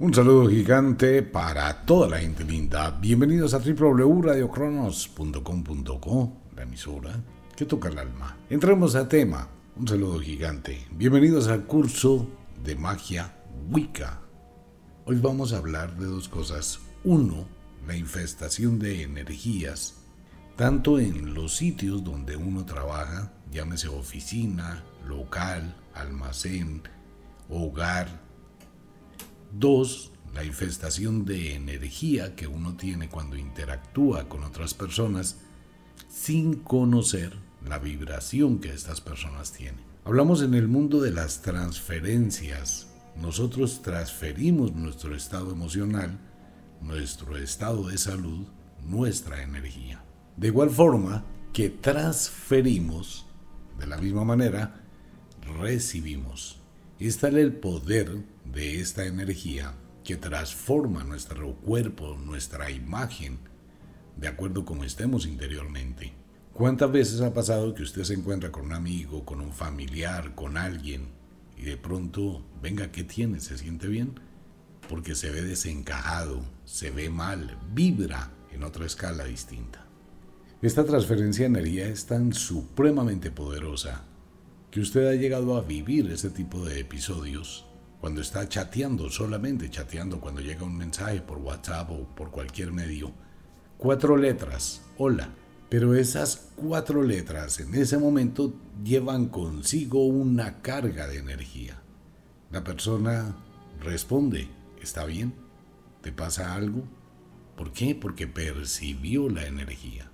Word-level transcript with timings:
Un 0.00 0.14
saludo 0.14 0.48
gigante 0.48 1.24
para 1.24 1.84
toda 1.84 2.08
la 2.08 2.20
gente 2.20 2.44
linda. 2.44 2.96
Bienvenidos 3.00 3.52
a 3.52 3.58
www.radiocronos.com.co, 3.58 6.32
la 6.54 6.62
emisora 6.62 7.20
que 7.56 7.64
toca 7.64 7.88
el 7.88 7.98
alma. 7.98 8.36
Entremos 8.48 8.94
a 8.94 9.08
tema. 9.08 9.48
Un 9.74 9.88
saludo 9.88 10.20
gigante. 10.20 10.86
Bienvenidos 10.92 11.48
al 11.48 11.64
curso 11.64 12.28
de 12.62 12.76
magia 12.76 13.34
Wicca. 13.72 14.20
Hoy 15.04 15.18
vamos 15.18 15.52
a 15.52 15.56
hablar 15.56 15.96
de 15.96 16.06
dos 16.06 16.28
cosas. 16.28 16.78
Uno, 17.02 17.48
la 17.84 17.96
infestación 17.96 18.78
de 18.78 19.02
energías, 19.02 19.96
tanto 20.54 21.00
en 21.00 21.34
los 21.34 21.56
sitios 21.56 22.04
donde 22.04 22.36
uno 22.36 22.64
trabaja, 22.64 23.32
llámese 23.50 23.88
oficina, 23.88 24.84
local, 25.04 25.74
almacén, 25.92 26.82
hogar, 27.48 28.27
Dos, 29.52 30.12
la 30.34 30.44
infestación 30.44 31.24
de 31.24 31.54
energía 31.54 32.36
que 32.36 32.46
uno 32.46 32.76
tiene 32.76 33.08
cuando 33.08 33.36
interactúa 33.36 34.28
con 34.28 34.44
otras 34.44 34.74
personas 34.74 35.38
sin 36.08 36.54
conocer 36.54 37.34
la 37.66 37.78
vibración 37.78 38.58
que 38.58 38.72
estas 38.72 39.00
personas 39.00 39.52
tienen. 39.52 39.80
Hablamos 40.04 40.42
en 40.42 40.54
el 40.54 40.68
mundo 40.68 41.00
de 41.00 41.10
las 41.10 41.42
transferencias. 41.42 42.88
Nosotros 43.20 43.82
transferimos 43.82 44.74
nuestro 44.74 45.14
estado 45.14 45.50
emocional, 45.50 46.18
nuestro 46.80 47.36
estado 47.36 47.88
de 47.88 47.98
salud, 47.98 48.46
nuestra 48.86 49.42
energía. 49.42 50.02
De 50.36 50.48
igual 50.48 50.70
forma 50.70 51.24
que 51.52 51.68
transferimos, 51.68 53.26
de 53.78 53.86
la 53.86 53.96
misma 53.96 54.24
manera, 54.24 54.82
recibimos. 55.60 56.60
Está 56.98 57.28
el 57.28 57.52
poder 57.52 58.24
de 58.58 58.80
esta 58.80 59.06
energía 59.06 59.72
que 60.02 60.16
transforma 60.16 61.04
nuestro 61.04 61.54
cuerpo, 61.58 62.16
nuestra 62.16 62.72
imagen, 62.72 63.38
de 64.16 64.26
acuerdo 64.26 64.64
como 64.64 64.82
estemos 64.82 65.26
interiormente. 65.26 66.12
¿Cuántas 66.54 66.90
veces 66.90 67.20
ha 67.20 67.32
pasado 67.32 67.72
que 67.72 67.84
usted 67.84 68.02
se 68.02 68.14
encuentra 68.14 68.50
con 68.50 68.64
un 68.64 68.72
amigo, 68.72 69.24
con 69.24 69.40
un 69.40 69.52
familiar, 69.52 70.34
con 70.34 70.56
alguien, 70.56 71.06
y 71.56 71.62
de 71.62 71.76
pronto, 71.76 72.44
venga, 72.60 72.90
¿qué 72.90 73.04
tiene? 73.04 73.38
¿Se 73.38 73.56
siente 73.56 73.86
bien? 73.86 74.18
Porque 74.88 75.14
se 75.14 75.30
ve 75.30 75.42
desencajado, 75.42 76.44
se 76.64 76.90
ve 76.90 77.10
mal, 77.10 77.56
vibra 77.72 78.32
en 78.50 78.64
otra 78.64 78.86
escala 78.86 79.22
distinta. 79.26 79.86
Esta 80.62 80.84
transferencia 80.84 81.44
de 81.44 81.60
energía 81.60 81.86
es 81.86 82.06
tan 82.06 82.32
supremamente 82.32 83.30
poderosa 83.30 84.02
que 84.72 84.80
usted 84.80 85.06
ha 85.06 85.14
llegado 85.14 85.56
a 85.56 85.60
vivir 85.60 86.10
ese 86.10 86.30
tipo 86.30 86.64
de 86.64 86.80
episodios 86.80 87.67
cuando 88.00 88.20
está 88.20 88.48
chateando, 88.48 89.10
solamente 89.10 89.70
chateando, 89.70 90.20
cuando 90.20 90.40
llega 90.40 90.64
un 90.64 90.76
mensaje 90.76 91.20
por 91.20 91.38
WhatsApp 91.38 91.90
o 91.90 92.04
por 92.14 92.30
cualquier 92.30 92.72
medio. 92.72 93.12
Cuatro 93.76 94.16
letras, 94.16 94.82
hola. 94.98 95.30
Pero 95.68 95.94
esas 95.94 96.48
cuatro 96.56 97.02
letras 97.02 97.60
en 97.60 97.74
ese 97.74 97.98
momento 97.98 98.54
llevan 98.82 99.26
consigo 99.26 100.06
una 100.06 100.62
carga 100.62 101.06
de 101.06 101.18
energía. 101.18 101.82
La 102.50 102.64
persona 102.64 103.36
responde, 103.80 104.48
¿está 104.80 105.04
bien? 105.04 105.34
¿Te 106.00 106.10
pasa 106.10 106.54
algo? 106.54 106.84
¿Por 107.54 107.72
qué? 107.72 107.94
Porque 107.94 108.26
percibió 108.26 109.28
la 109.28 109.46
energía. 109.46 110.10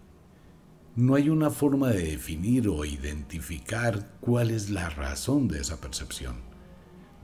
No 0.97 1.15
hay 1.15 1.29
una 1.29 1.51
forma 1.51 1.91
de 1.91 2.03
definir 2.03 2.67
o 2.69 2.85
identificar 2.85 4.17
cuál 4.21 4.51
es 4.51 4.71
la 4.71 4.91
razón 4.91 5.47
de 5.47 5.61
esa 5.61 5.81
percepción 5.81 6.54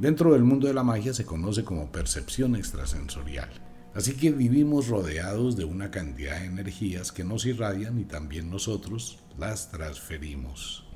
Dentro 0.01 0.33
del 0.33 0.45
mundo 0.45 0.67
de 0.67 0.73
la 0.73 0.83
magia 0.83 1.13
se 1.13 1.27
conoce 1.27 1.63
como 1.63 1.93
percepción 1.93 2.57
extrasensorial. 2.57 3.51
Así 3.93 4.15
que 4.15 4.31
vivimos 4.31 4.89
rodeados 4.89 5.57
de 5.57 5.67
una 5.67 5.91
cantidad 5.91 6.41
de 6.41 6.47
energías 6.47 7.13
que 7.13 7.23
nos 7.23 7.45
irradian 7.45 7.99
y 8.01 8.07
también 8.07 8.49
nosotros 8.49 9.19
las 9.37 9.71
transferimos. 9.71 10.89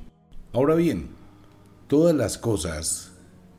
Ahora 0.54 0.74
bien, 0.74 1.10
todas 1.86 2.16
las 2.16 2.38
cosas 2.38 3.12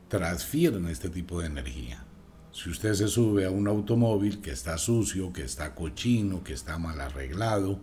transfieren 0.08 0.88
este 0.88 1.10
tipo 1.10 1.40
de 1.40 1.46
energía. 1.46 2.04
Si 2.50 2.68
usted 2.68 2.94
se 2.94 3.06
sube 3.06 3.44
a 3.44 3.50
un 3.52 3.68
automóvil 3.68 4.40
que 4.40 4.50
está 4.50 4.76
sucio, 4.78 5.32
que 5.32 5.44
está 5.44 5.76
cochino, 5.76 6.42
que 6.42 6.54
está 6.54 6.76
mal 6.76 7.00
arreglado, 7.00 7.78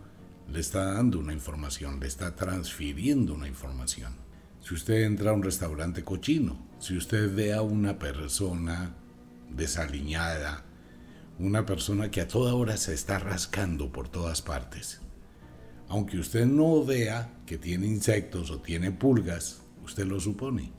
le 0.52 0.60
está 0.60 0.96
dando 0.96 1.18
una 1.18 1.32
información, 1.32 2.02
le 2.02 2.08
está 2.08 2.36
transfiriendo 2.36 3.34
una 3.34 3.48
información. 3.48 4.23
Si 4.64 4.74
usted 4.74 5.04
entra 5.04 5.32
a 5.32 5.34
un 5.34 5.44
restaurante 5.44 6.06
cochino, 6.06 6.58
si 6.80 6.96
usted 6.96 7.36
ve 7.36 7.54
a 7.54 7.62
una 7.62 8.00
persona 8.00 8.96
desaliñada, 9.50 10.64
una 11.38 11.66
persona 11.66 12.10
que 12.10 12.22
a 12.22 12.30
toda 12.30 12.56
hora 12.56 12.78
se 12.78 12.94
está 12.94 13.20
rascando 13.20 13.92
por 13.92 14.08
todas 14.08 14.42
partes, 14.42 15.02
aunque 15.90 16.18
usted 16.18 16.46
no 16.46 16.84
vea 16.86 17.30
que 17.46 17.58
tiene 17.58 17.88
insectos 17.88 18.52
o 18.52 18.62
tiene 18.62 18.92
pulgas, 18.92 19.62
usted 19.84 20.06
lo 20.06 20.22
supone. 20.22 20.72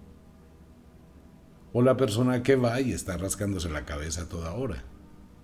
O 1.75 1.83
la 1.83 1.99
persona 1.99 2.43
que 2.43 2.57
va 2.57 2.81
y 2.81 2.93
está 2.93 3.19
rascándose 3.19 3.69
la 3.69 3.85
cabeza 3.85 4.23
a 4.23 4.29
toda 4.31 4.55
hora, 4.55 4.83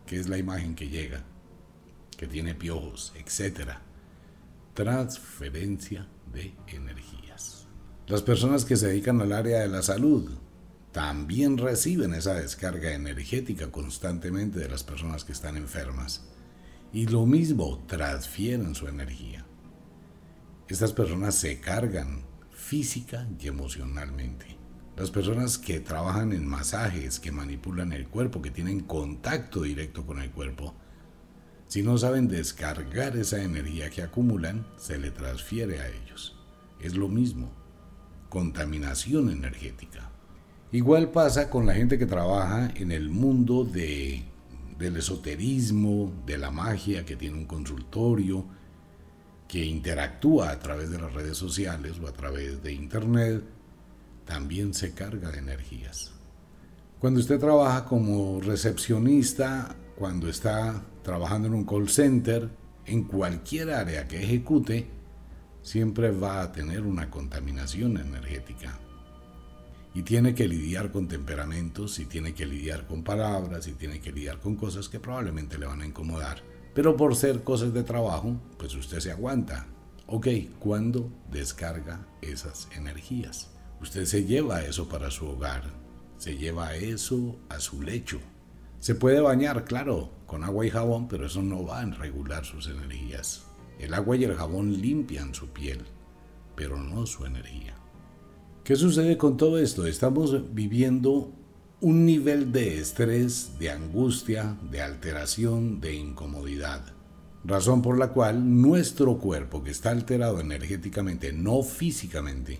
que 0.07 0.19
es 0.19 0.31
la 0.31 0.39
imagen 0.39 0.75
que 0.75 0.89
llega, 0.89 1.25
que 2.17 2.27
tiene 2.27 2.55
piojos, 2.55 3.13
etc. 3.17 3.73
Transferencia 4.73 6.09
de 6.33 6.55
energías. 6.69 7.30
Las 8.11 8.23
personas 8.23 8.65
que 8.65 8.75
se 8.75 8.89
dedican 8.89 9.21
al 9.21 9.31
área 9.31 9.61
de 9.61 9.69
la 9.69 9.83
salud 9.83 10.29
también 10.91 11.59
reciben 11.59 12.13
esa 12.13 12.35
descarga 12.35 12.93
energética 12.93 13.71
constantemente 13.71 14.59
de 14.59 14.69
las 14.69 14.83
personas 14.83 15.23
que 15.23 15.31
están 15.31 15.57
enfermas. 15.57 16.25
Y 16.93 17.07
lo 17.07 17.25
mismo, 17.25 17.85
transfieren 17.87 18.75
su 18.75 18.89
energía. 18.89 19.47
Estas 20.67 20.93
personas 20.93 21.37
se 21.37 21.61
cargan 21.61 22.25
física 22.51 23.29
y 23.39 23.47
emocionalmente. 23.47 24.57
Las 24.97 25.13
personas 25.13 25.57
que 25.57 25.79
trabajan 25.79 26.33
en 26.33 26.45
masajes, 26.49 27.21
que 27.21 27.31
manipulan 27.31 27.93
el 27.93 28.09
cuerpo, 28.09 28.43
que 28.43 28.51
tienen 28.51 28.81
contacto 28.81 29.63
directo 29.63 30.05
con 30.05 30.21
el 30.21 30.33
cuerpo, 30.33 30.75
si 31.69 31.85
no 31.85 31.97
saben 31.97 32.27
descargar 32.27 33.17
esa 33.17 33.41
energía 33.41 33.89
que 33.89 34.03
acumulan, 34.03 34.67
se 34.79 34.99
le 34.99 35.13
transfiere 35.13 35.79
a 35.79 35.87
ellos. 35.87 36.37
Es 36.81 36.97
lo 36.97 37.07
mismo 37.07 37.60
contaminación 38.31 39.29
energética. 39.29 40.11
Igual 40.73 41.11
pasa 41.11 41.51
con 41.51 41.67
la 41.67 41.75
gente 41.75 41.99
que 41.99 42.07
trabaja 42.07 42.73
en 42.77 42.93
el 42.93 43.11
mundo 43.11 43.65
de, 43.65 44.23
del 44.79 44.97
esoterismo, 44.97 46.13
de 46.25 46.39
la 46.39 46.51
magia, 46.51 47.05
que 47.05 47.17
tiene 47.17 47.37
un 47.37 47.45
consultorio, 47.45 48.47
que 49.49 49.65
interactúa 49.65 50.51
a 50.51 50.59
través 50.61 50.91
de 50.91 50.99
las 50.99 51.13
redes 51.13 51.37
sociales 51.37 51.99
o 52.01 52.07
a 52.07 52.13
través 52.13 52.63
de 52.63 52.73
internet, 52.73 53.43
también 54.25 54.73
se 54.73 54.95
carga 54.95 55.33
de 55.33 55.39
energías. 55.39 56.13
Cuando 57.01 57.19
usted 57.19 57.41
trabaja 57.41 57.85
como 57.85 58.41
recepcionista, 58.41 59.75
cuando 59.97 60.29
está 60.29 60.81
trabajando 61.03 61.49
en 61.49 61.55
un 61.55 61.65
call 61.65 61.89
center, 61.89 62.49
en 62.87 63.05
cualquier 63.05 63.71
área 63.71 64.07
que 64.07 64.23
ejecute, 64.23 64.87
siempre 65.63 66.11
va 66.11 66.43
a 66.43 66.53
tener 66.53 66.83
una 66.83 67.11
contaminación 67.11 67.99
energética. 67.99 68.79
Y 69.95 70.03
tiene 70.03 70.35
que 70.35 70.47
lidiar 70.47 70.93
con 70.93 71.09
temperamentos, 71.09 71.99
y 71.99 72.07
tiene 72.07 72.33
que 72.33 72.47
lidiar 72.47 72.87
con 72.87 73.03
palabras, 73.03 73.67
y 73.67 73.73
tiene 73.73 74.01
que 74.01 74.13
lidiar 74.13 74.39
con 74.39 74.57
cosas 74.57 74.89
que 74.89 75.01
probablemente 75.01 75.59
le 75.59 75.67
van 75.67 75.83
a 75.83 75.87
incomodar. 75.87 76.43
Pero 76.75 76.97
por 76.97 77.17
ser 77.17 77.43
cosas 77.43 77.75
de 77.75 77.83
trabajo, 77.83 78.41
pues 78.57 78.75
usted 78.75 79.01
se 79.01 79.11
aguanta. 79.11 79.67
Ok, 80.07 80.29
¿cuándo 80.61 81.11
descarga 81.31 82.07
esas 82.23 82.69
energías? 82.77 83.51
Usted 83.81 84.05
se 84.05 84.25
lleva 84.25 84.63
eso 84.63 84.89
para 84.89 85.11
su 85.11 85.27
hogar, 85.27 85.65
se 86.19 86.37
lleva 86.37 86.75
eso 86.77 87.39
a 87.49 87.59
su 87.61 87.83
lecho. 87.83 88.21
Se 88.79 88.95
puede 88.95 89.21
bañar, 89.21 89.65
claro, 89.65 90.11
con 90.27 90.45
agua 90.45 90.67
y 90.67 90.71
jabón, 90.71 91.09
pero 91.09 91.27
eso 91.27 91.43
no 91.43 91.65
va 91.65 91.81
a 91.81 91.85
regular 91.87 92.45
sus 92.45 92.69
energías. 92.69 93.45
El 93.81 93.95
agua 93.95 94.15
y 94.17 94.25
el 94.25 94.35
jabón 94.35 94.79
limpian 94.83 95.35
su 95.35 95.49
piel, 95.49 95.81
pero 96.55 96.77
no 96.77 97.07
su 97.07 97.25
energía. 97.25 97.75
¿Qué 98.63 98.77
sucede 98.77 99.17
con 99.17 99.39
todo 99.39 99.59
esto? 99.59 99.87
Estamos 99.87 100.55
viviendo 100.55 101.33
un 101.81 102.05
nivel 102.05 102.53
de 102.53 102.79
estrés, 102.79 103.59
de 103.59 103.71
angustia, 103.71 104.59
de 104.71 104.83
alteración, 104.83 105.81
de 105.81 105.95
incomodidad. 105.95 106.93
Razón 107.43 107.81
por 107.81 107.97
la 107.97 108.09
cual 108.09 108.61
nuestro 108.61 109.17
cuerpo, 109.17 109.65
que 109.65 109.71
está 109.71 109.93
alterado 109.93 110.41
energéticamente, 110.41 111.33
no 111.33 111.63
físicamente, 111.63 112.59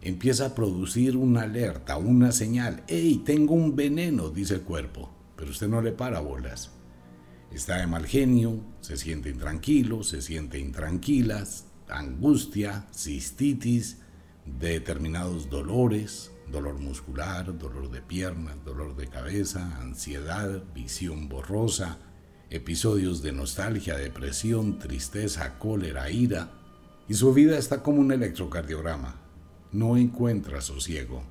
empieza 0.00 0.46
a 0.46 0.54
producir 0.54 1.18
una 1.18 1.42
alerta, 1.42 1.98
una 1.98 2.32
señal. 2.32 2.84
¡Ey, 2.88 3.16
tengo 3.18 3.52
un 3.52 3.76
veneno! 3.76 4.30
dice 4.30 4.54
el 4.54 4.62
cuerpo, 4.62 5.10
pero 5.36 5.50
usted 5.50 5.68
no 5.68 5.82
le 5.82 5.92
para 5.92 6.20
bolas 6.20 6.70
está 7.54 7.78
de 7.78 7.86
mal 7.86 8.06
genio, 8.06 8.60
se 8.80 8.96
siente 8.96 9.30
intranquilo, 9.30 10.02
se 10.02 10.20
siente 10.20 10.58
intranquilas, 10.58 11.66
angustia, 11.88 12.86
cistitis, 12.92 13.98
determinados 14.44 15.48
dolores, 15.48 16.32
dolor 16.50 16.80
muscular, 16.80 17.56
dolor 17.56 17.90
de 17.90 18.02
piernas, 18.02 18.56
dolor 18.64 18.96
de 18.96 19.06
cabeza, 19.06 19.80
ansiedad, 19.80 20.64
visión 20.74 21.28
borrosa, 21.28 21.98
episodios 22.50 23.22
de 23.22 23.32
nostalgia, 23.32 23.96
depresión, 23.96 24.78
tristeza, 24.78 25.58
cólera, 25.58 26.10
ira, 26.10 26.50
y 27.08 27.14
su 27.14 27.32
vida 27.32 27.56
está 27.56 27.82
como 27.82 28.00
un 28.00 28.12
electrocardiograma. 28.12 29.20
No 29.72 29.96
encuentra 29.96 30.60
sosiego. 30.60 31.22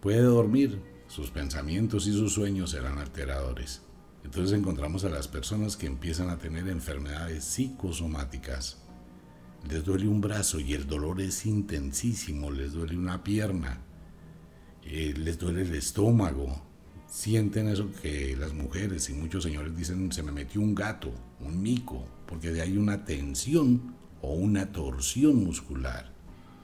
Puede 0.00 0.22
dormir, 0.22 0.82
sus 1.08 1.30
pensamientos 1.30 2.06
y 2.06 2.12
sus 2.12 2.34
sueños 2.34 2.70
serán 2.70 2.98
alteradores. 2.98 3.82
Entonces 4.24 4.58
encontramos 4.58 5.04
a 5.04 5.08
las 5.08 5.28
personas 5.28 5.76
que 5.76 5.86
empiezan 5.86 6.30
a 6.30 6.38
tener 6.38 6.68
enfermedades 6.68 7.44
psicosomáticas. 7.44 8.78
Les 9.68 9.84
duele 9.84 10.08
un 10.08 10.20
brazo 10.20 10.60
y 10.60 10.74
el 10.74 10.86
dolor 10.86 11.20
es 11.20 11.46
intensísimo, 11.46 12.50
les 12.50 12.72
duele 12.72 12.96
una 12.96 13.22
pierna, 13.22 13.80
eh, 14.84 15.14
les 15.16 15.38
duele 15.38 15.62
el 15.62 15.74
estómago. 15.74 16.62
Sienten 17.06 17.68
eso 17.68 17.90
que 18.00 18.36
las 18.38 18.52
mujeres 18.54 19.10
y 19.10 19.14
muchos 19.14 19.42
señores 19.42 19.76
dicen, 19.76 20.12
se 20.12 20.22
me 20.22 20.32
metió 20.32 20.60
un 20.60 20.74
gato, 20.74 21.12
un 21.40 21.60
mico, 21.60 22.06
porque 22.26 22.52
de 22.52 22.62
ahí 22.62 22.76
una 22.76 23.04
tensión 23.04 23.96
o 24.22 24.34
una 24.34 24.70
torsión 24.72 25.44
muscular. 25.44 26.12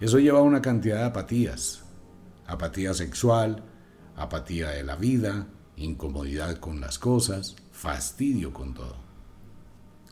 Eso 0.00 0.18
lleva 0.18 0.38
a 0.38 0.42
una 0.42 0.62
cantidad 0.62 0.98
de 0.98 1.04
apatías. 1.04 1.82
Apatía 2.46 2.94
sexual, 2.94 3.64
apatía 4.14 4.70
de 4.70 4.84
la 4.84 4.96
vida, 4.96 5.48
incomodidad 5.76 6.58
con 6.58 6.80
las 6.80 6.98
cosas, 6.98 7.56
fastidio 7.72 8.52
con 8.52 8.74
todo. 8.74 8.96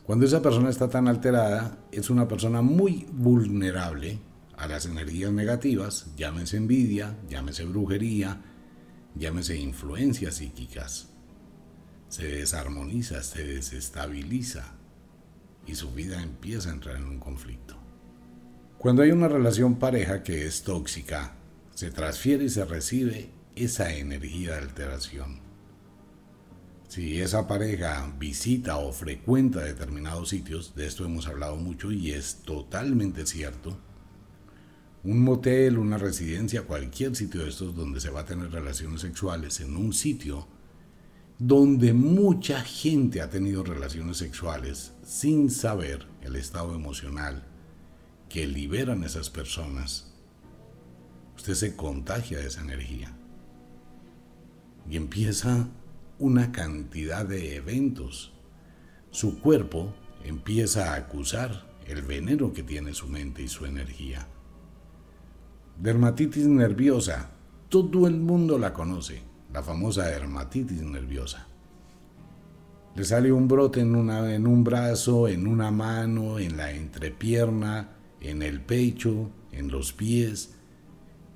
Cuando 0.05 0.25
esa 0.25 0.41
persona 0.41 0.69
está 0.69 0.87
tan 0.89 1.07
alterada, 1.07 1.79
es 1.91 2.09
una 2.09 2.27
persona 2.27 2.61
muy 2.61 3.07
vulnerable 3.11 4.19
a 4.55 4.67
las 4.67 4.85
energías 4.85 5.31
negativas, 5.31 6.07
llámese 6.15 6.57
envidia, 6.57 7.17
llámese 7.27 7.65
brujería, 7.65 8.41
llámese 9.15 9.57
influencias 9.57 10.35
psíquicas. 10.35 11.09
Se 12.09 12.27
desarmoniza, 12.27 13.23
se 13.23 13.43
desestabiliza 13.43 14.75
y 15.65 15.75
su 15.75 15.91
vida 15.91 16.21
empieza 16.21 16.69
a 16.69 16.73
entrar 16.73 16.97
en 16.97 17.05
un 17.05 17.19
conflicto. 17.19 17.75
Cuando 18.77 19.01
hay 19.01 19.11
una 19.11 19.27
relación 19.27 19.75
pareja 19.75 20.21
que 20.21 20.45
es 20.45 20.61
tóxica, 20.61 21.33
se 21.73 21.89
transfiere 21.89 22.45
y 22.45 22.49
se 22.49 22.63
recibe 22.65 23.31
esa 23.55 23.91
energía 23.93 24.51
de 24.51 24.59
alteración. 24.59 25.44
Si 26.87 27.19
esa 27.19 27.47
pareja 27.47 28.13
visita 28.19 28.77
o 28.77 28.91
frecuenta 28.91 29.59
determinados 29.61 30.29
sitios, 30.29 30.75
de 30.75 30.85
esto 30.85 31.05
hemos 31.05 31.27
hablado 31.27 31.55
mucho 31.55 31.91
y 31.91 32.11
es 32.11 32.41
totalmente 32.45 33.25
cierto, 33.25 33.77
un 35.03 35.23
motel, 35.23 35.77
una 35.77 35.97
residencia, 35.97 36.63
cualquier 36.63 37.15
sitio 37.15 37.43
de 37.43 37.49
estos 37.49 37.75
donde 37.75 37.99
se 37.99 38.09
va 38.09 38.21
a 38.21 38.25
tener 38.25 38.51
relaciones 38.51 39.01
sexuales, 39.01 39.59
en 39.59 39.75
un 39.75 39.93
sitio 39.93 40.47
donde 41.37 41.93
mucha 41.93 42.61
gente 42.61 43.21
ha 43.21 43.29
tenido 43.29 43.63
relaciones 43.63 44.17
sexuales 44.17 44.93
sin 45.03 45.51
saber 45.51 46.07
el 46.21 46.35
estado 46.35 46.73
emocional 46.73 47.43
que 48.29 48.47
liberan 48.47 49.03
esas 49.03 49.29
personas, 49.29 50.13
usted 51.35 51.53
se 51.53 51.75
contagia 51.75 52.39
de 52.39 52.47
esa 52.47 52.61
energía 52.61 53.15
y 54.89 54.97
empieza 54.97 55.67
una 56.19 56.51
cantidad 56.51 57.25
de 57.25 57.55
eventos. 57.55 58.33
Su 59.11 59.39
cuerpo 59.39 59.93
empieza 60.23 60.93
a 60.93 60.95
acusar 60.95 61.65
el 61.87 62.01
veneno 62.01 62.53
que 62.53 62.63
tiene 62.63 62.93
su 62.93 63.07
mente 63.07 63.43
y 63.43 63.47
su 63.47 63.65
energía. 63.65 64.27
Dermatitis 65.79 66.47
nerviosa, 66.47 67.31
todo 67.69 68.07
el 68.07 68.15
mundo 68.15 68.57
la 68.57 68.73
conoce, 68.73 69.21
la 69.53 69.61
famosa 69.61 70.05
dermatitis 70.05 70.81
nerviosa. 70.81 71.47
Le 72.95 73.03
sale 73.03 73.31
un 73.31 73.47
brote 73.49 73.81
en, 73.81 73.93
una, 73.93 74.33
en 74.33 74.47
un 74.47 74.63
brazo, 74.63 75.27
en 75.27 75.47
una 75.47 75.69
mano, 75.69 76.39
en 76.39 76.55
la 76.55 76.71
entrepierna, 76.71 77.89
en 78.21 78.41
el 78.41 78.61
pecho, 78.61 79.31
en 79.51 79.69
los 79.69 79.91
pies, 79.91 80.55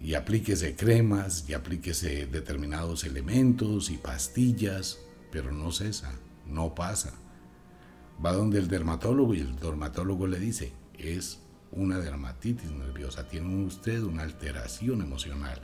y 0.02 0.14
aplíquese 0.14 0.76
cremas 0.76 1.46
y 1.50 1.54
aplíquese 1.54 2.28
determinados 2.28 3.04
elementos 3.04 3.90
y 3.90 3.98
pastillas, 3.98 5.00
pero 5.32 5.52
no 5.52 5.72
cesa, 5.72 6.12
no 6.48 6.74
pasa. 6.74 7.14
Va 8.24 8.34
donde 8.34 8.60
el 8.60 8.68
dermatólogo 8.68 9.34
y 9.34 9.40
el 9.40 9.56
dermatólogo 9.58 10.28
le 10.28 10.40
dice, 10.40 10.72
es 10.98 11.40
una 11.72 12.00
dermatitis 12.00 12.72
nerviosa, 12.72 13.28
tiene 13.28 13.66
usted 13.66 14.02
una 14.04 14.24
alteración 14.24 15.02
emocional. 15.02 15.62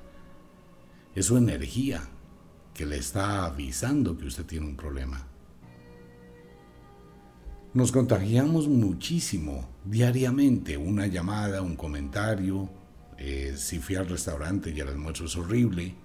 Es 1.15 1.27
su 1.27 1.37
energía 1.37 2.03
que 2.73 2.85
le 2.85 2.97
está 2.97 3.45
avisando 3.45 4.17
que 4.17 4.25
usted 4.25 4.45
tiene 4.45 4.67
un 4.67 4.75
problema. 4.75 5.25
Nos 7.73 7.91
contagiamos 7.91 8.67
muchísimo 8.67 9.69
diariamente, 9.83 10.77
una 10.77 11.07
llamada, 11.07 11.61
un 11.61 11.75
comentario, 11.75 12.69
eh, 13.17 13.53
si 13.57 13.79
fui 13.79 13.95
al 13.95 14.07
restaurante 14.07 14.71
y 14.71 14.79
el 14.79 14.89
almuerzo 14.89 15.25
es 15.25 15.35
horrible, 15.35 15.95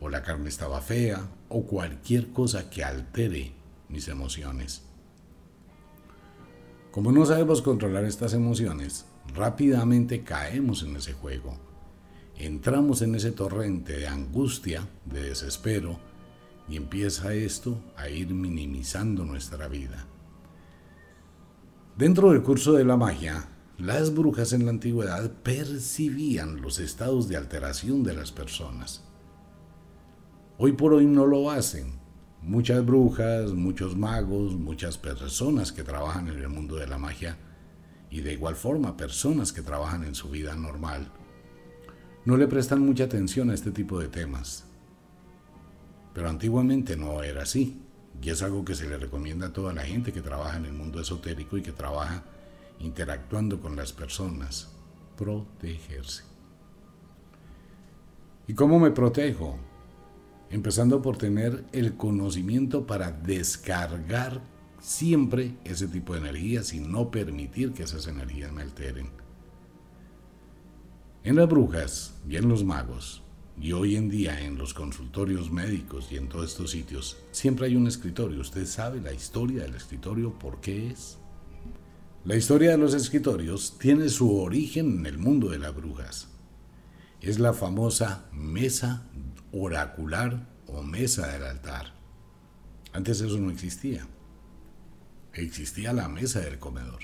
o 0.00 0.08
la 0.08 0.22
carne 0.22 0.48
estaba 0.48 0.80
fea, 0.80 1.28
o 1.48 1.64
cualquier 1.66 2.32
cosa 2.32 2.68
que 2.68 2.84
altere 2.84 3.52
mis 3.88 4.08
emociones. 4.08 4.82
Como 6.90 7.12
no 7.12 7.24
sabemos 7.24 7.62
controlar 7.62 8.04
estas 8.04 8.34
emociones, 8.34 9.06
rápidamente 9.34 10.24
caemos 10.24 10.82
en 10.82 10.96
ese 10.96 11.14
juego. 11.14 11.56
Entramos 12.36 13.02
en 13.02 13.14
ese 13.14 13.32
torrente 13.32 13.96
de 13.96 14.08
angustia, 14.08 14.88
de 15.06 15.22
desespero, 15.22 15.98
y 16.68 16.76
empieza 16.76 17.34
esto 17.34 17.78
a 17.96 18.08
ir 18.08 18.34
minimizando 18.34 19.24
nuestra 19.24 19.68
vida. 19.68 20.06
Dentro 21.96 22.32
del 22.32 22.42
curso 22.42 22.72
de 22.72 22.84
la 22.84 22.96
magia, 22.96 23.48
las 23.82 24.14
brujas 24.14 24.52
en 24.52 24.64
la 24.64 24.70
antigüedad 24.70 25.28
percibían 25.42 26.62
los 26.62 26.78
estados 26.78 27.28
de 27.28 27.36
alteración 27.36 28.04
de 28.04 28.14
las 28.14 28.30
personas. 28.30 29.02
Hoy 30.56 30.70
por 30.70 30.94
hoy 30.94 31.04
no 31.06 31.26
lo 31.26 31.50
hacen. 31.50 31.94
Muchas 32.42 32.86
brujas, 32.86 33.50
muchos 33.54 33.96
magos, 33.96 34.54
muchas 34.54 34.98
personas 34.98 35.72
que 35.72 35.82
trabajan 35.82 36.28
en 36.28 36.38
el 36.38 36.48
mundo 36.48 36.76
de 36.76 36.86
la 36.86 36.96
magia 36.96 37.36
y 38.08 38.20
de 38.20 38.34
igual 38.34 38.54
forma 38.54 38.96
personas 38.96 39.52
que 39.52 39.62
trabajan 39.62 40.04
en 40.04 40.14
su 40.14 40.30
vida 40.30 40.54
normal 40.54 41.10
no 42.24 42.36
le 42.36 42.46
prestan 42.46 42.86
mucha 42.86 43.04
atención 43.04 43.50
a 43.50 43.54
este 43.54 43.72
tipo 43.72 43.98
de 43.98 44.06
temas. 44.06 44.64
Pero 46.14 46.28
antiguamente 46.28 46.96
no 46.96 47.24
era 47.24 47.42
así 47.42 47.82
y 48.22 48.30
es 48.30 48.42
algo 48.42 48.64
que 48.64 48.76
se 48.76 48.88
le 48.88 48.96
recomienda 48.96 49.48
a 49.48 49.52
toda 49.52 49.72
la 49.72 49.82
gente 49.82 50.12
que 50.12 50.22
trabaja 50.22 50.56
en 50.56 50.66
el 50.66 50.72
mundo 50.72 51.00
esotérico 51.00 51.56
y 51.56 51.62
que 51.62 51.72
trabaja 51.72 52.22
interactuando 52.82 53.60
con 53.60 53.76
las 53.76 53.92
personas, 53.92 54.70
protegerse. 55.16 56.24
¿Y 58.46 58.54
cómo 58.54 58.78
me 58.78 58.90
protejo? 58.90 59.58
Empezando 60.50 61.00
por 61.00 61.16
tener 61.16 61.64
el 61.72 61.96
conocimiento 61.96 62.86
para 62.86 63.10
descargar 63.10 64.42
siempre 64.80 65.54
ese 65.64 65.86
tipo 65.86 66.12
de 66.12 66.20
energías 66.20 66.74
y 66.74 66.80
no 66.80 67.10
permitir 67.10 67.72
que 67.72 67.84
esas 67.84 68.06
energías 68.08 68.52
me 68.52 68.62
alteren. 68.62 69.10
En 71.24 71.36
las 71.36 71.48
brujas 71.48 72.20
y 72.28 72.36
en 72.36 72.48
los 72.48 72.64
magos, 72.64 73.22
y 73.60 73.72
hoy 73.72 73.96
en 73.96 74.08
día 74.10 74.40
en 74.40 74.58
los 74.58 74.74
consultorios 74.74 75.50
médicos 75.50 76.10
y 76.10 76.16
en 76.16 76.28
todos 76.28 76.50
estos 76.50 76.72
sitios, 76.72 77.18
siempre 77.30 77.66
hay 77.66 77.76
un 77.76 77.86
escritorio. 77.86 78.40
Usted 78.40 78.66
sabe 78.66 79.00
la 79.00 79.12
historia 79.12 79.62
del 79.62 79.74
escritorio, 79.74 80.36
por 80.38 80.60
qué 80.60 80.90
es. 80.90 81.18
La 82.24 82.36
historia 82.36 82.70
de 82.70 82.78
los 82.78 82.94
escritorios 82.94 83.80
tiene 83.80 84.08
su 84.08 84.38
origen 84.38 85.00
en 85.00 85.06
el 85.06 85.18
mundo 85.18 85.48
de 85.48 85.58
las 85.58 85.74
brujas. 85.74 86.28
Es 87.20 87.40
la 87.40 87.52
famosa 87.52 88.28
mesa 88.32 89.08
oracular 89.50 90.48
o 90.68 90.84
mesa 90.84 91.26
del 91.26 91.42
altar. 91.42 91.94
Antes 92.92 93.20
eso 93.20 93.38
no 93.38 93.50
existía. 93.50 94.06
Existía 95.32 95.92
la 95.92 96.08
mesa 96.08 96.38
del 96.38 96.60
comedor. 96.60 97.00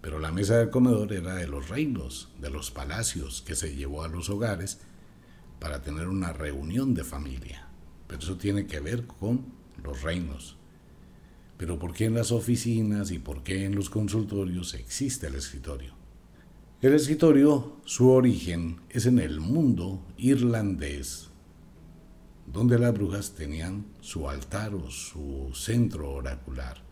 Pero 0.00 0.20
la 0.20 0.30
mesa 0.30 0.58
del 0.58 0.70
comedor 0.70 1.12
era 1.12 1.34
de 1.34 1.48
los 1.48 1.68
reinos, 1.68 2.32
de 2.40 2.50
los 2.50 2.70
palacios 2.70 3.42
que 3.42 3.56
se 3.56 3.74
llevó 3.74 4.04
a 4.04 4.08
los 4.08 4.30
hogares 4.30 4.78
para 5.58 5.82
tener 5.82 6.06
una 6.06 6.32
reunión 6.32 6.94
de 6.94 7.02
familia. 7.02 7.66
Pero 8.06 8.20
eso 8.20 8.36
tiene 8.36 8.68
que 8.68 8.78
ver 8.78 9.08
con 9.08 9.46
los 9.82 10.02
reinos. 10.02 10.56
Pero 11.56 11.78
¿por 11.78 11.92
qué 11.92 12.06
en 12.06 12.14
las 12.14 12.32
oficinas 12.32 13.10
y 13.10 13.18
por 13.18 13.42
qué 13.42 13.64
en 13.64 13.74
los 13.74 13.90
consultorios 13.90 14.74
existe 14.74 15.28
el 15.28 15.36
escritorio? 15.36 15.94
El 16.82 16.94
escritorio, 16.94 17.76
su 17.84 18.10
origen 18.10 18.80
es 18.90 19.06
en 19.06 19.18
el 19.18 19.40
mundo 19.40 20.04
irlandés, 20.18 21.28
donde 22.46 22.78
las 22.78 22.92
brujas 22.92 23.34
tenían 23.34 23.86
su 24.00 24.28
altar 24.28 24.74
o 24.74 24.90
su 24.90 25.50
centro 25.54 26.10
oracular. 26.10 26.82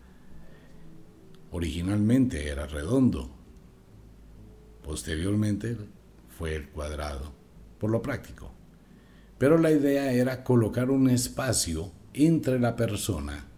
Originalmente 1.50 2.48
era 2.48 2.66
redondo, 2.66 3.30
posteriormente 4.82 5.76
fue 6.38 6.54
el 6.54 6.70
cuadrado, 6.70 7.32
por 7.78 7.90
lo 7.90 8.00
práctico. 8.00 8.52
Pero 9.36 9.58
la 9.58 9.72
idea 9.72 10.12
era 10.12 10.44
colocar 10.44 10.90
un 10.90 11.10
espacio 11.10 11.92
entre 12.14 12.58
la 12.58 12.76
persona 12.76 13.51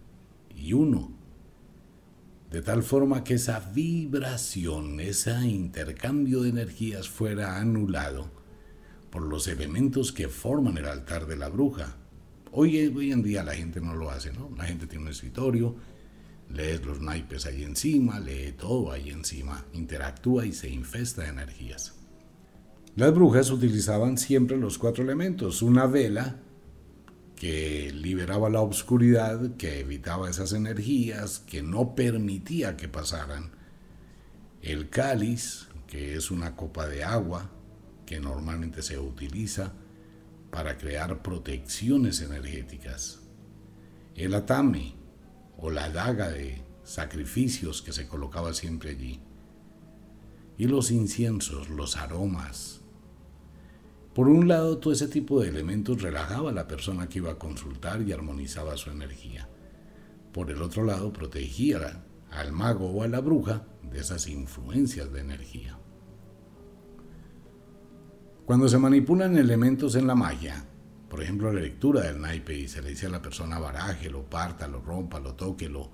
y 0.57 0.73
uno, 0.73 1.13
de 2.51 2.63
tal 2.63 2.83
forma 2.83 3.25
que 3.25 3.35
esa 3.35 3.59
vibración, 3.59 5.01
ese 5.01 5.35
intercambio 5.45 6.43
de 6.43 6.51
energías 6.51 7.09
fuera 7.09 7.59
anulado 7.59 8.31
por 9.11 9.23
los 9.23 9.49
elementos 9.49 10.13
que 10.13 10.29
forman 10.29 10.79
el 10.79 10.87
altar 10.87 11.27
de 11.27 11.37
la 11.37 11.49
bruja. 11.49 11.97
Hoy, 12.53 12.79
en 12.79 13.23
día 13.23 13.43
la 13.43 13.55
gente 13.55 13.81
no 13.81 13.95
lo 13.95 14.11
hace, 14.11 14.33
¿no? 14.33 14.51
La 14.57 14.65
gente 14.65 14.87
tiene 14.87 15.07
un 15.07 15.11
escritorio, 15.11 15.75
lee 16.51 16.79
los 16.85 17.01
naipes 17.01 17.47
ahí 17.47 17.65
encima, 17.65 18.21
lee 18.21 18.55
todo 18.57 18.93
ahí 18.93 19.11
encima, 19.11 19.65
interactúa 19.73 20.47
y 20.47 20.53
se 20.53 20.69
infesta 20.69 21.23
de 21.23 21.29
energías. 21.29 21.95
Las 22.95 23.13
brujas 23.13 23.51
utilizaban 23.51 24.17
siempre 24.17 24.57
los 24.57 24.79
cuatro 24.79 25.03
elementos, 25.03 25.63
una 25.63 25.87
vela 25.87 26.37
que 27.45 27.93
liberaba 27.93 28.49
la 28.49 28.63
oscuridad, 28.63 29.55
que 29.59 29.81
evitaba 29.81 30.31
esas 30.31 30.55
energías, 30.55 31.41
que 31.41 31.63
no 31.63 31.95
permitía 31.95 32.79
que 32.79 32.89
pasaran, 32.89 33.51
el 34.63 34.89
cáliz, 34.89 35.69
que 35.87 36.15
es 36.15 36.31
una 36.31 36.57
copa 36.57 36.89
de 36.89 37.05
agua 37.05 37.51
que 38.07 38.19
normalmente 38.19 38.81
se 38.81 38.99
utiliza 38.99 39.75
para 40.51 40.79
crear 40.79 41.21
protecciones 41.21 42.23
energéticas, 42.23 43.21
el 44.15 44.33
atame 44.33 44.95
o 45.59 45.71
la 45.71 45.91
daga 45.91 46.31
de 46.31 46.63
sacrificios 46.83 47.83
que 47.83 47.93
se 47.93 48.09
colocaba 48.09 48.55
siempre 48.55 48.93
allí, 48.93 49.21
y 50.57 50.67
los 50.67 50.91
inciensos, 50.91 51.69
los 51.69 51.99
aromas, 51.99 52.81
por 54.15 54.29
un 54.29 54.47
lado, 54.47 54.79
todo 54.79 54.93
ese 54.93 55.09
tipo 55.09 55.41
de 55.41 55.49
elementos 55.49 56.01
relajaba 56.01 56.51
a 56.51 56.55
la 56.55 56.69
persona 56.69 57.09
que 57.09 57.19
iba 57.19 57.33
a 57.33 57.39
consultar 57.39 58.01
y 58.03 58.13
armonizaba 58.13 58.77
su 58.77 58.91
energía. 58.91 59.49
Por 60.33 60.51
el 60.53 60.63
otro 60.63 60.85
lado, 60.85 61.13
protegía 61.13 62.05
al 62.31 62.53
mago 62.53 62.91
o 62.91 63.03
a 63.03 63.09
la 63.09 63.21
bruja 63.21 63.67
de 63.83 64.01
esas 64.01 64.29
influencias 64.29 65.13
de 65.13 65.21
energía. 65.21 65.79
Cuando 68.45 68.69
se 68.69 68.79
manipulan 68.79 69.37
elementos 69.37 69.97
en 69.97 70.07
la 70.07 70.15
magia, 70.15 70.65
por 71.09 71.23
ejemplo 71.23 71.53
la 71.53 71.61
lectura 71.61 72.03
del 72.03 72.21
naipe 72.21 72.57
y 72.59 72.69
se 72.69 72.83
le 72.83 72.91
dice 72.91 73.07
a 73.07 73.11
la 73.11 73.23
persona 73.23 73.59
baraje, 73.59 74.11
lo 74.11 74.29
parta, 74.29 74.69
lo 74.69 74.81
rompa, 74.81 75.19
lo 75.19 75.35
toque, 75.35 75.69
lo 75.69 75.91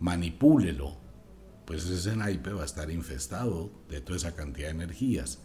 manipúlelo, 0.00 0.98
pues 1.64 1.88
ese 1.88 2.14
naipe 2.14 2.52
va 2.52 2.62
a 2.62 2.66
estar 2.66 2.90
infestado 2.90 3.70
de 3.88 4.00
toda 4.00 4.18
esa 4.18 4.34
cantidad 4.34 4.68
de 4.68 4.74
energías. 4.74 5.40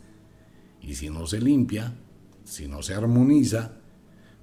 Y 0.81 0.95
si 0.95 1.09
no 1.09 1.27
se 1.27 1.39
limpia, 1.39 1.93
si 2.50 2.68
no 2.68 2.82
se 2.82 2.96
armoniza, 2.96 3.74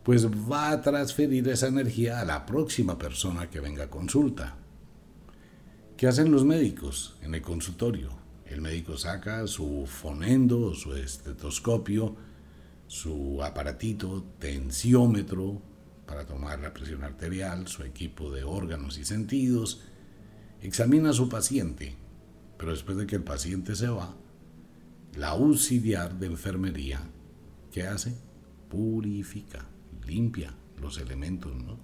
pues 0.02 0.28
va 0.28 0.70
a 0.70 0.80
transferir 0.80 1.48
esa 1.48 1.66
energía 1.66 2.20
a 2.20 2.24
la 2.24 2.46
próxima 2.46 2.96
persona 2.96 3.50
que 3.50 3.60
venga 3.60 3.84
a 3.84 3.90
consulta. 3.90 4.56
¿Qué 5.96 6.06
hacen 6.06 6.30
los 6.30 6.44
médicos 6.44 7.16
en 7.22 7.34
el 7.34 7.42
consultorio? 7.42 8.10
El 8.44 8.60
médico 8.60 8.96
saca 8.96 9.46
su 9.48 9.86
fonendo, 9.86 10.74
su 10.74 10.94
estetoscopio, 10.94 12.14
su 12.86 13.42
aparatito 13.42 14.22
tensiómetro 14.38 15.60
para 16.06 16.24
tomar 16.24 16.60
la 16.60 16.72
presión 16.72 17.02
arterial, 17.02 17.66
su 17.66 17.82
equipo 17.82 18.30
de 18.30 18.44
órganos 18.44 18.98
y 18.98 19.04
sentidos, 19.04 19.80
examina 20.62 21.10
a 21.10 21.14
su 21.14 21.28
paciente, 21.28 21.96
pero 22.56 22.70
después 22.70 22.96
de 22.96 23.06
que 23.06 23.16
el 23.16 23.24
paciente 23.24 23.74
se 23.74 23.88
va, 23.88 24.14
la 25.16 25.30
auxiliar 25.30 26.16
de 26.20 26.26
enfermería 26.26 27.00
¿Qué 27.76 27.86
hace? 27.86 28.16
Purifica, 28.70 29.66
limpia 30.06 30.54
los 30.80 30.96
elementos, 30.96 31.54
¿no? 31.54 31.78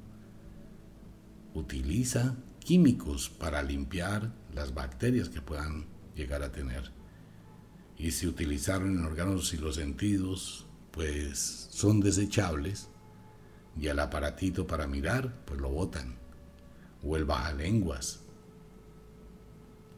Utiliza 1.53 2.35
químicos 2.61 3.29
para 3.29 3.63
limpiar 3.63 4.33
las 4.55 4.73
bacterias 4.73 5.29
que 5.29 5.43
puedan 5.43 5.85
llegar 6.15 6.43
a 6.43 6.51
tener. 6.51 6.91
Y 7.99 8.13
si 8.13 8.27
utilizaron 8.27 8.97
en 8.97 9.05
órganos 9.05 9.53
y 9.53 9.59
los 9.59 9.75
sentidos, 9.75 10.65
pues 10.93 11.69
son 11.71 12.01
desechables. 12.01 12.89
Y 13.79 13.89
el 13.89 13.99
aparatito 13.99 14.67
para 14.67 14.87
mirar, 14.87 15.45
pues 15.45 15.61
lo 15.61 15.69
botan. 15.69 16.17
O 17.05 17.19
el 17.19 17.27
lenguas. 17.59 18.21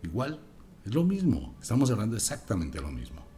Igual, 0.02 0.40
es 0.84 0.92
lo 0.92 1.04
mismo. 1.04 1.54
Estamos 1.62 1.88
hablando 1.92 2.16
exactamente 2.16 2.80
lo 2.80 2.90
mismo. 2.90 3.33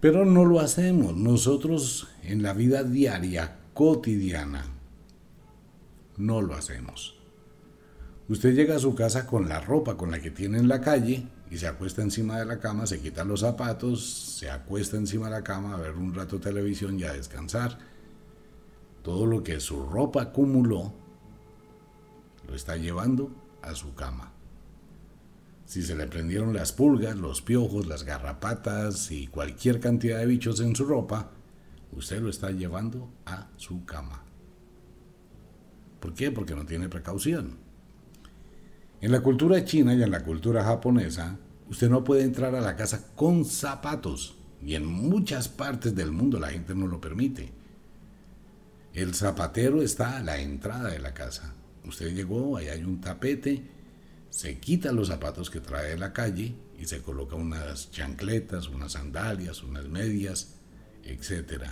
Pero 0.00 0.24
no 0.24 0.44
lo 0.44 0.60
hacemos. 0.60 1.16
Nosotros 1.16 2.08
en 2.22 2.42
la 2.42 2.52
vida 2.54 2.82
diaria, 2.82 3.58
cotidiana, 3.74 4.64
no 6.16 6.40
lo 6.40 6.54
hacemos. 6.54 7.16
Usted 8.28 8.54
llega 8.54 8.76
a 8.76 8.80
su 8.80 8.94
casa 8.94 9.26
con 9.26 9.48
la 9.48 9.60
ropa 9.60 9.96
con 9.96 10.10
la 10.10 10.20
que 10.20 10.30
tiene 10.30 10.58
en 10.58 10.68
la 10.68 10.80
calle 10.80 11.26
y 11.50 11.58
se 11.58 11.66
acuesta 11.66 12.00
encima 12.00 12.38
de 12.38 12.46
la 12.46 12.60
cama, 12.60 12.86
se 12.86 13.00
quita 13.00 13.24
los 13.24 13.40
zapatos, 13.40 14.36
se 14.38 14.48
acuesta 14.48 14.96
encima 14.96 15.26
de 15.26 15.32
la 15.32 15.42
cama 15.42 15.74
a 15.74 15.80
ver 15.80 15.96
un 15.96 16.14
rato 16.14 16.38
televisión 16.38 16.98
y 16.98 17.02
a 17.02 17.12
descansar. 17.12 17.78
Todo 19.02 19.26
lo 19.26 19.42
que 19.42 19.58
su 19.58 19.84
ropa 19.84 20.22
acumuló 20.22 20.92
lo 22.46 22.54
está 22.54 22.76
llevando 22.76 23.30
a 23.62 23.74
su 23.74 23.94
cama. 23.94 24.32
Si 25.70 25.82
se 25.82 25.94
le 25.94 26.08
prendieron 26.08 26.52
las 26.52 26.72
pulgas, 26.72 27.16
los 27.16 27.42
piojos, 27.42 27.86
las 27.86 28.02
garrapatas 28.02 29.12
y 29.12 29.28
cualquier 29.28 29.78
cantidad 29.78 30.18
de 30.18 30.26
bichos 30.26 30.58
en 30.58 30.74
su 30.74 30.84
ropa, 30.84 31.30
usted 31.92 32.20
lo 32.20 32.28
está 32.28 32.50
llevando 32.50 33.08
a 33.24 33.46
su 33.56 33.84
cama. 33.84 34.24
¿Por 36.00 36.12
qué? 36.12 36.32
Porque 36.32 36.56
no 36.56 36.66
tiene 36.66 36.88
precaución. 36.88 37.58
En 39.00 39.12
la 39.12 39.20
cultura 39.20 39.64
china 39.64 39.94
y 39.94 40.02
en 40.02 40.10
la 40.10 40.24
cultura 40.24 40.64
japonesa, 40.64 41.38
usted 41.68 41.88
no 41.88 42.02
puede 42.02 42.24
entrar 42.24 42.56
a 42.56 42.60
la 42.60 42.74
casa 42.74 43.14
con 43.14 43.44
zapatos. 43.44 44.36
Y 44.60 44.74
en 44.74 44.84
muchas 44.86 45.46
partes 45.46 45.94
del 45.94 46.10
mundo 46.10 46.40
la 46.40 46.48
gente 46.48 46.74
no 46.74 46.88
lo 46.88 47.00
permite. 47.00 47.52
El 48.92 49.14
zapatero 49.14 49.82
está 49.82 50.16
a 50.16 50.22
la 50.24 50.40
entrada 50.40 50.88
de 50.88 50.98
la 50.98 51.14
casa. 51.14 51.54
Usted 51.86 52.12
llegó, 52.12 52.56
ahí 52.56 52.66
hay 52.66 52.82
un 52.82 53.00
tapete, 53.00 53.78
se 54.30 54.58
quita 54.58 54.92
los 54.92 55.08
zapatos 55.08 55.50
que 55.50 55.60
trae 55.60 55.90
de 55.90 55.98
la 55.98 56.12
calle 56.12 56.54
y 56.78 56.86
se 56.86 57.02
coloca 57.02 57.34
unas 57.34 57.90
chancletas, 57.90 58.68
unas 58.68 58.92
sandalias, 58.92 59.62
unas 59.62 59.88
medias, 59.88 60.54
etc. 61.04 61.64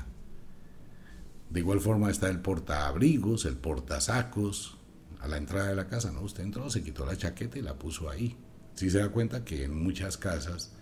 De 1.49 1.61
igual 1.61 1.81
forma 1.81 2.11
está 2.11 2.29
el 2.29 2.41
portaabrigos, 2.41 3.45
el 3.45 3.57
portasacos, 3.57 4.77
a 5.21 5.29
la 5.29 5.37
entrada 5.37 5.69
de 5.69 5.77
la 5.77 5.89
casa, 5.89 6.13
¿no? 6.13 6.21
Usted 6.23 6.45
entró, 6.45 6.69
se 6.71 6.83
quitó 6.83 7.07
la 7.07 7.17
chaqueta 7.17 7.59
y 7.59 7.63
la 7.63 7.79
puso 7.79 8.11
ahí. 8.11 8.37
Si 8.75 8.91
se 8.91 8.99
da 8.99 9.09
cuenta 9.09 9.45
que 9.45 9.65
en 9.65 9.75
muchas 9.75 10.17
casas, 10.17 10.73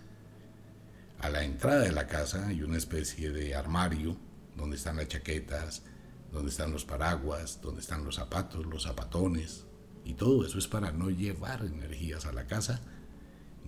a 1.19 1.29
la 1.29 1.43
entrada 1.43 1.81
de 1.81 1.91
la 1.91 2.07
casa 2.07 2.47
hay 2.47 2.61
una 2.61 2.77
especie 2.77 3.31
de 3.31 3.55
armario 3.55 4.17
donde 4.55 4.75
están 4.75 4.97
las 4.97 5.07
chaquetas, 5.07 5.83
donde 6.31 6.51
están 6.51 6.71
los 6.71 6.85
paraguas, 6.85 7.59
donde 7.61 7.81
están 7.81 8.03
los 8.03 8.15
zapatos, 8.15 8.65
los 8.65 8.83
zapatones, 8.83 9.66
y 10.07 10.13
todo 10.13 10.45
eso 10.45 10.57
es 10.57 10.67
para 10.69 10.93
no 10.93 11.09
llevar 11.09 11.65
energías 11.65 12.25
a 12.25 12.31
la 12.31 12.47
casa. 12.47 12.79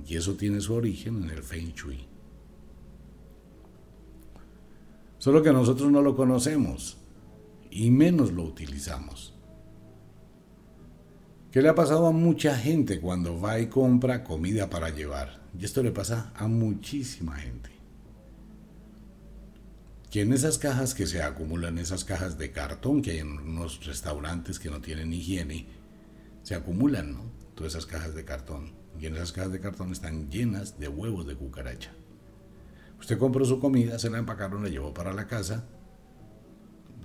Y 0.07 0.15
eso 0.15 0.35
tiene 0.35 0.61
su 0.61 0.73
origen 0.73 1.23
en 1.23 1.29
el 1.31 1.43
Feng 1.43 1.73
Shui. 1.73 2.07
Solo 5.17 5.43
que 5.43 5.51
nosotros 5.51 5.91
no 5.91 6.01
lo 6.01 6.15
conocemos 6.15 6.95
y 7.69 7.91
menos 7.91 8.31
lo 8.31 8.43
utilizamos. 8.43 9.33
¿Qué 11.51 11.61
le 11.61 11.67
ha 11.67 11.75
pasado 11.75 12.07
a 12.07 12.11
mucha 12.11 12.55
gente 12.55 13.01
cuando 13.01 13.41
va 13.41 13.59
y 13.59 13.67
compra 13.67 14.23
comida 14.23 14.69
para 14.69 14.91
llevar? 14.91 15.41
Y 15.59 15.65
esto 15.65 15.83
le 15.83 15.91
pasa 15.91 16.31
a 16.37 16.47
muchísima 16.47 17.35
gente. 17.35 17.69
Que 20.09 20.21
en 20.21 20.31
esas 20.31 20.57
cajas 20.57 20.93
que 20.95 21.05
se 21.05 21.21
acumulan, 21.21 21.79
esas 21.79 22.05
cajas 22.05 22.37
de 22.37 22.53
cartón 22.53 23.01
que 23.01 23.11
hay 23.11 23.17
en 23.17 23.39
unos 23.39 23.85
restaurantes 23.85 24.57
que 24.57 24.69
no 24.69 24.79
tienen 24.79 25.11
higiene, 25.11 25.78
se 26.49 26.55
acumulan, 26.55 27.13
¿no? 27.13 27.31
Todas 27.53 27.73
esas 27.73 27.85
cajas 27.85 28.15
de 28.15 28.25
cartón. 28.25 28.73
Y 28.99 29.05
en 29.05 29.15
esas 29.15 29.31
cajas 29.31 29.51
de 29.51 29.59
cartón 29.59 29.91
están 29.91 30.31
llenas 30.31 30.79
de 30.79 30.87
huevos 30.87 31.27
de 31.27 31.35
cucaracha. 31.35 31.91
Usted 32.99 33.19
compró 33.19 33.45
su 33.45 33.59
comida, 33.59 33.99
se 33.99 34.09
la 34.09 34.17
empacaron, 34.17 34.63
la 34.63 34.69
llevó 34.69 34.91
para 34.91 35.13
la 35.13 35.27
casa, 35.27 35.67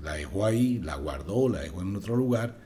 la 0.00 0.14
dejó 0.14 0.46
ahí, 0.46 0.78
la 0.78 0.94
guardó, 0.94 1.50
la 1.50 1.60
dejó 1.60 1.82
en 1.82 1.94
otro 1.94 2.16
lugar 2.16 2.58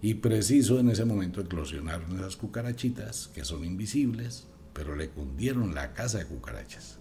y 0.00 0.14
preciso 0.14 0.78
en 0.78 0.88
ese 0.88 1.04
momento 1.04 1.42
eclosionaron 1.42 2.16
esas 2.16 2.36
cucarachitas 2.36 3.28
que 3.34 3.44
son 3.44 3.62
invisibles, 3.62 4.46
pero 4.72 4.96
le 4.96 5.10
cundieron 5.10 5.74
la 5.74 5.92
casa 5.92 6.16
de 6.16 6.24
cucarachas. 6.24 6.98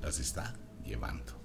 Las 0.00 0.18
está 0.18 0.56
llevando. 0.82 1.43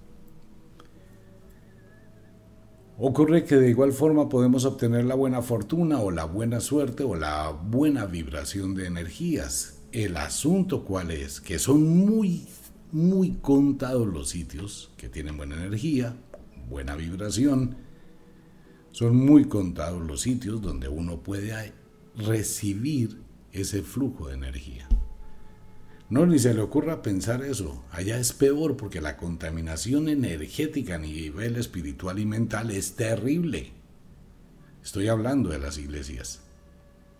Ocurre 3.02 3.44
que 3.44 3.56
de 3.56 3.70
igual 3.70 3.92
forma 3.92 4.28
podemos 4.28 4.66
obtener 4.66 5.06
la 5.06 5.14
buena 5.14 5.40
fortuna 5.40 6.00
o 6.00 6.10
la 6.10 6.26
buena 6.26 6.60
suerte 6.60 7.02
o 7.02 7.14
la 7.14 7.48
buena 7.48 8.04
vibración 8.04 8.74
de 8.74 8.86
energías. 8.86 9.80
El 9.90 10.18
asunto 10.18 10.84
cuál 10.84 11.10
es, 11.10 11.40
que 11.40 11.58
son 11.58 11.88
muy 11.88 12.46
muy 12.92 13.36
contados 13.40 14.06
los 14.06 14.28
sitios 14.28 14.92
que 14.98 15.08
tienen 15.08 15.38
buena 15.38 15.54
energía, 15.54 16.14
buena 16.68 16.94
vibración. 16.94 17.76
Son 18.90 19.16
muy 19.16 19.46
contados 19.46 20.06
los 20.06 20.20
sitios 20.20 20.60
donde 20.60 20.88
uno 20.88 21.22
puede 21.22 21.72
recibir 22.18 23.22
ese 23.50 23.80
flujo 23.80 24.28
de 24.28 24.34
energía. 24.34 24.86
No, 26.10 26.26
ni 26.26 26.40
se 26.40 26.52
le 26.54 26.60
ocurra 26.60 27.02
pensar 27.02 27.44
eso. 27.44 27.84
Allá 27.92 28.18
es 28.18 28.32
peor 28.32 28.76
porque 28.76 29.00
la 29.00 29.16
contaminación 29.16 30.08
energética 30.08 30.96
a 30.96 30.98
nivel 30.98 31.54
espiritual 31.54 32.18
y 32.18 32.26
mental 32.26 32.72
es 32.72 32.96
terrible. 32.96 33.70
Estoy 34.82 35.06
hablando 35.06 35.50
de 35.50 35.60
las 35.60 35.78
iglesias 35.78 36.40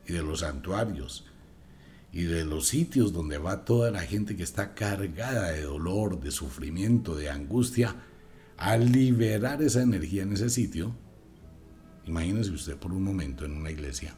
y 0.09 0.12
de 0.12 0.23
los 0.25 0.40
santuarios 0.40 1.25
y 2.12 2.25
de 2.25 2.44
los 2.44 2.66
sitios 2.66 3.12
donde 3.12 3.38
va 3.38 3.64
toda 3.64 3.92
la 3.92 4.00
gente 4.00 4.35
que 4.35 4.42
está 4.42 4.75
cargada 4.75 5.52
de 5.52 5.62
dolor, 5.62 6.18
de 6.18 6.32
sufrimiento, 6.32 7.14
de 7.14 7.30
angustia, 7.30 7.94
a 8.56 8.76
liberar 8.76 9.62
esa 9.62 9.82
energía 9.82 10.25
en 10.25 10.32
ese 10.32 10.50
sitio. 10.50 10.97
Imagínese 12.06 12.50
usted 12.50 12.76
por 12.76 12.92
un 12.92 13.04
momento 13.04 13.44
en 13.44 13.52
una 13.52 13.70
iglesia 13.70 14.16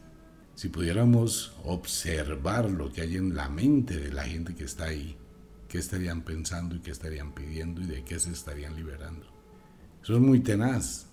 si 0.55 0.69
pudiéramos 0.69 1.53
observar 1.63 2.69
lo 2.69 2.91
que 2.91 3.01
hay 3.01 3.15
en 3.15 3.35
la 3.35 3.49
mente 3.49 3.97
de 3.97 4.11
la 4.11 4.23
gente 4.23 4.53
que 4.55 4.65
está 4.65 4.85
ahí, 4.85 5.17
qué 5.67 5.79
estarían 5.79 6.21
pensando 6.21 6.75
y 6.75 6.79
qué 6.79 6.91
estarían 6.91 7.33
pidiendo 7.33 7.81
y 7.81 7.85
de 7.85 8.03
qué 8.03 8.19
se 8.19 8.31
estarían 8.31 8.75
liberando. 8.75 9.25
Eso 10.03 10.13
es 10.13 10.19
muy 10.19 10.41
tenaz. 10.41 11.07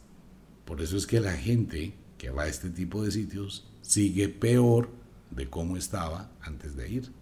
Por 0.64 0.82
eso 0.82 0.96
es 0.96 1.06
que 1.06 1.20
la 1.20 1.32
gente 1.32 1.94
que 2.18 2.30
va 2.30 2.42
a 2.42 2.48
este 2.48 2.70
tipo 2.70 3.02
de 3.02 3.10
sitios 3.10 3.66
sigue 3.80 4.28
peor 4.28 4.90
de 5.30 5.48
cómo 5.48 5.76
estaba 5.76 6.30
antes 6.42 6.76
de 6.76 6.90
ir. 6.90 7.12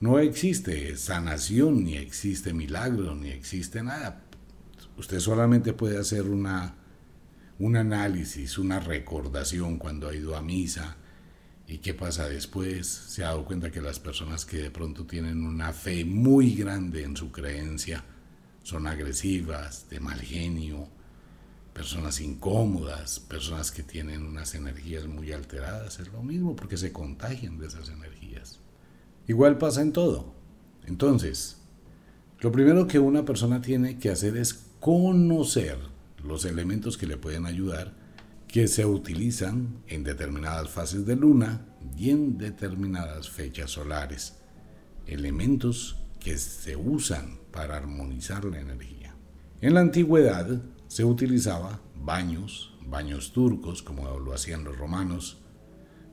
No 0.00 0.18
existe 0.18 0.96
sanación, 0.96 1.84
ni 1.84 1.96
existe 1.96 2.54
milagro, 2.54 3.14
ni 3.14 3.28
existe 3.28 3.82
nada. 3.82 4.22
Usted 4.96 5.20
solamente 5.20 5.74
puede 5.74 5.98
hacer 5.98 6.22
una 6.22 6.74
un 7.60 7.76
análisis, 7.76 8.56
una 8.56 8.80
recordación 8.80 9.76
cuando 9.76 10.08
ha 10.08 10.14
ido 10.14 10.34
a 10.34 10.40
misa 10.40 10.96
y 11.68 11.78
qué 11.78 11.92
pasa 11.92 12.26
después, 12.26 12.86
se 12.86 13.22
ha 13.22 13.28
dado 13.28 13.44
cuenta 13.44 13.70
que 13.70 13.82
las 13.82 14.00
personas 14.00 14.46
que 14.46 14.56
de 14.56 14.70
pronto 14.70 15.04
tienen 15.04 15.44
una 15.44 15.72
fe 15.72 16.04
muy 16.06 16.54
grande 16.54 17.04
en 17.04 17.16
su 17.16 17.30
creencia 17.30 18.02
son 18.62 18.86
agresivas, 18.86 19.88
de 19.90 20.00
mal 20.00 20.20
genio, 20.20 20.88
personas 21.74 22.20
incómodas, 22.20 23.20
personas 23.20 23.70
que 23.70 23.82
tienen 23.82 24.24
unas 24.24 24.54
energías 24.54 25.06
muy 25.06 25.32
alteradas, 25.32 26.00
es 26.00 26.08
lo 26.08 26.22
mismo 26.22 26.56
porque 26.56 26.78
se 26.78 26.92
contagian 26.92 27.58
de 27.58 27.66
esas 27.66 27.90
energías. 27.90 28.58
Igual 29.28 29.58
pasa 29.58 29.82
en 29.82 29.92
todo. 29.92 30.34
Entonces, 30.86 31.58
lo 32.40 32.50
primero 32.50 32.86
que 32.86 32.98
una 32.98 33.26
persona 33.26 33.60
tiene 33.60 33.98
que 33.98 34.08
hacer 34.08 34.38
es 34.38 34.54
conocer 34.80 35.89
los 36.24 36.44
elementos 36.44 36.96
que 36.96 37.06
le 37.06 37.16
pueden 37.16 37.46
ayudar 37.46 37.94
que 38.48 38.66
se 38.66 38.84
utilizan 38.84 39.82
en 39.86 40.02
determinadas 40.02 40.70
fases 40.70 41.06
de 41.06 41.14
luna 41.14 41.66
y 41.96 42.10
en 42.10 42.36
determinadas 42.36 43.30
fechas 43.30 43.70
solares. 43.70 44.38
Elementos 45.06 45.96
que 46.18 46.36
se 46.36 46.76
usan 46.76 47.38
para 47.52 47.76
armonizar 47.76 48.44
la 48.44 48.58
energía. 48.58 49.14
En 49.60 49.74
la 49.74 49.80
antigüedad 49.80 50.62
se 50.88 51.04
utilizaba 51.04 51.80
baños, 51.94 52.76
baños 52.86 53.32
turcos 53.32 53.82
como 53.82 54.18
lo 54.18 54.32
hacían 54.32 54.64
los 54.64 54.76
romanos, 54.76 55.38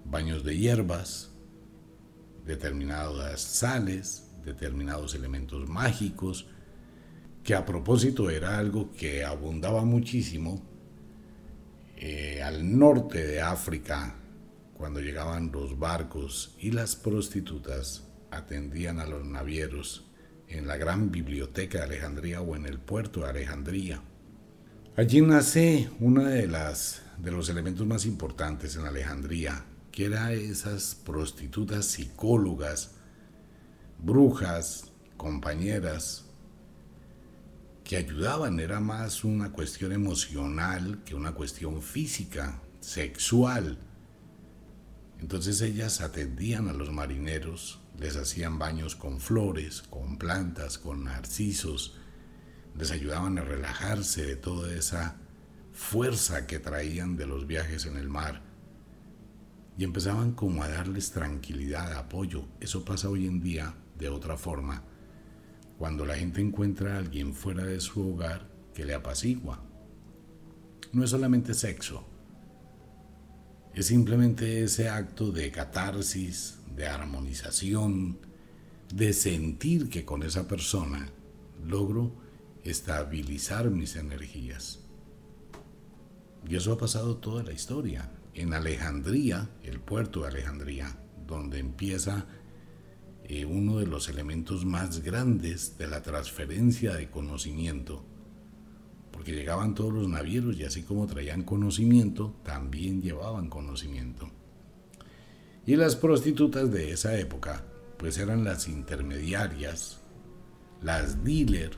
baños 0.06 0.44
de 0.44 0.58
hierbas, 0.58 1.32
determinadas 2.46 3.42
sales, 3.42 4.32
determinados 4.46 5.16
elementos 5.16 5.68
mágicos, 5.68 6.48
que 7.48 7.56
a 7.56 7.66
propósito 7.66 8.30
era 8.30 8.58
algo 8.58 8.92
que 8.92 9.24
abundaba 9.24 9.86
muchísimo 9.86 10.62
eh, 11.96 12.42
al 12.44 12.78
norte 12.78 13.26
de 13.26 13.40
África, 13.40 14.16
cuando 14.74 15.00
llegaban 15.00 15.50
los 15.54 15.80
barcos 15.80 16.58
y 16.60 16.72
las 16.72 16.98
prostitutas 16.98 18.04
atendían 18.32 19.00
a 19.00 19.06
los 19.06 19.26
navieros 19.26 20.12
en 20.50 20.68
la 20.68 20.76
gran 20.76 21.10
biblioteca 21.10 21.78
de 21.78 21.84
Alejandría 21.86 22.42
o 22.42 22.54
en 22.58 22.66
el 22.66 22.80
puerto 22.80 23.22
de 23.22 23.30
Alejandría. 23.30 24.02
Allí 24.98 25.22
nace 25.22 25.90
uno 26.02 26.26
de, 26.26 26.48
las, 26.48 27.02
de 27.18 27.32
los 27.32 27.48
elementos 27.48 27.88
más 27.88 28.06
importantes 28.06 28.76
en 28.76 28.86
Alejandría, 28.86 29.64
que 29.94 30.08
eran 30.08 30.34
esas 30.34 30.96
prostitutas 30.96 31.86
psicólogas, 31.86 32.96
brujas, 34.00 34.92
compañeras, 35.16 36.27
que 37.88 37.96
ayudaban, 37.96 38.60
era 38.60 38.82
más 38.82 39.24
una 39.24 39.54
cuestión 39.54 39.94
emocional 39.94 41.04
que 41.06 41.16
una 41.16 41.32
cuestión 41.32 41.82
física, 41.82 42.62
sexual. 42.82 43.78
Entonces 45.22 45.62
ellas 45.62 46.02
atendían 46.02 46.68
a 46.68 46.74
los 46.74 46.92
marineros, 46.92 47.80
les 47.98 48.18
hacían 48.18 48.60
baños 48.60 48.98
con 48.98 49.22
flores, 49.22 49.84
con 49.84 50.18
plantas, 50.18 50.78
con 50.78 51.06
narcisos, 51.06 51.96
les 52.78 52.92
ayudaban 52.92 53.38
a 53.38 53.46
relajarse 53.46 54.26
de 54.26 54.36
toda 54.36 54.76
esa 54.76 55.16
fuerza 55.72 56.46
que 56.46 56.60
traían 56.60 57.16
de 57.16 57.26
los 57.26 57.48
viajes 57.48 57.86
en 57.86 57.96
el 57.96 58.10
mar 58.10 58.42
y 59.78 59.86
empezaban 59.86 60.34
como 60.34 60.62
a 60.62 60.68
darles 60.68 61.12
tranquilidad, 61.12 61.94
apoyo. 61.94 62.50
Eso 62.60 62.84
pasa 62.84 63.08
hoy 63.08 63.28
en 63.28 63.40
día 63.40 63.76
de 63.98 64.10
otra 64.10 64.36
forma 64.36 64.84
cuando 65.78 66.06
la 66.06 66.16
gente 66.16 66.42
encuentra 66.42 66.96
a 66.96 66.98
alguien 66.98 67.34
fuera 67.34 67.64
de 67.64 67.80
su 67.80 68.14
hogar 68.14 68.50
que 68.74 68.86
le 68.86 68.94
apacigua. 68.94 69.64
No 70.92 71.04
es 71.04 71.10
solamente 71.10 71.54
sexo, 71.54 72.06
es 73.78 73.86
simplemente 73.86 74.64
ese 74.64 74.90
acto 74.90 75.32
de 75.32 75.52
catarsis, 75.52 76.58
de 76.76 76.88
armonización, 76.88 78.18
de 78.92 79.14
sentir 79.14 79.88
que 79.90 80.04
con 80.04 80.24
esa 80.24 80.48
persona 80.48 81.10
logro 81.64 82.12
estabilizar 82.64 83.70
mis 83.70 83.96
energías. 83.96 84.80
Y 86.50 86.56
eso 86.56 86.74
ha 86.74 86.78
pasado 86.80 87.18
toda 87.18 87.44
la 87.44 87.54
historia. 87.54 88.10
En 88.34 88.54
Alejandría, 88.54 89.48
el 89.62 89.80
puerto 89.80 90.22
de 90.22 90.30
Alejandría, 90.30 90.98
donde 91.28 91.60
empieza 91.60 92.26
uno 93.46 93.80
de 93.80 93.86
los 93.86 94.08
elementos 94.10 94.66
más 94.66 95.04
grandes 95.04 95.78
de 95.78 95.88
la 95.88 96.02
transferencia 96.02 96.94
de 96.94 97.10
conocimiento, 97.10 98.06
porque 99.12 99.34
llegaban 99.34 99.76
todos 99.76 99.94
los 99.94 100.08
navieros 100.08 100.58
y 100.58 100.64
así 100.64 100.84
como 100.84 101.08
traían 101.08 101.44
conocimiento, 101.44 102.36
también 102.44 103.02
llevaban 103.02 103.50
conocimiento. 103.50 104.30
Y 105.66 105.76
las 105.76 105.98
prostitutas 105.98 106.72
de 106.72 106.92
esa 106.92 107.18
época, 107.18 107.66
pues 107.98 108.18
eran 108.18 108.46
las 108.46 108.70
intermediarias, 108.70 110.00
las 110.82 111.24
dealer 111.26 111.72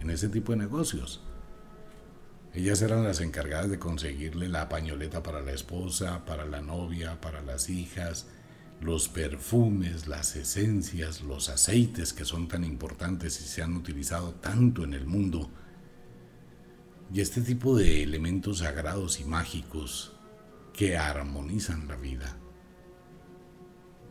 en 0.00 0.10
ese 0.10 0.28
tipo 0.28 0.52
de 0.52 0.58
negocios. 0.58 1.20
Ellas 2.54 2.82
eran 2.82 3.02
las 3.02 3.20
encargadas 3.20 3.70
de 3.70 3.78
conseguirle 3.78 4.48
la 4.48 4.68
pañoleta 4.68 5.22
para 5.22 5.40
la 5.40 5.52
esposa, 5.52 6.24
para 6.24 6.44
la 6.44 6.60
novia, 6.60 7.20
para 7.20 7.42
las 7.42 7.68
hijas, 7.68 8.28
los 8.80 9.08
perfumes, 9.08 10.08
las 10.08 10.36
esencias, 10.36 11.20
los 11.20 11.50
aceites 11.50 12.14
que 12.14 12.24
son 12.24 12.48
tan 12.48 12.64
importantes 12.64 13.40
y 13.40 13.44
se 13.44 13.62
han 13.62 13.76
utilizado 13.76 14.32
tanto 14.34 14.84
en 14.84 14.94
el 14.94 15.06
mundo. 15.06 15.50
Y 17.12 17.20
este 17.20 17.42
tipo 17.42 17.76
de 17.76 18.02
elementos 18.02 18.58
sagrados 18.58 19.20
y 19.20 19.24
mágicos 19.24 20.12
que 20.72 20.96
armonizan 20.96 21.88
la 21.88 21.96
vida. 21.96 22.36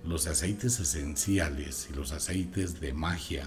Los 0.06 0.28
aceites 0.28 0.80
esenciales 0.80 1.88
y 1.90 1.96
los 1.96 2.12
aceites 2.12 2.80
de 2.80 2.94
magia 2.94 3.46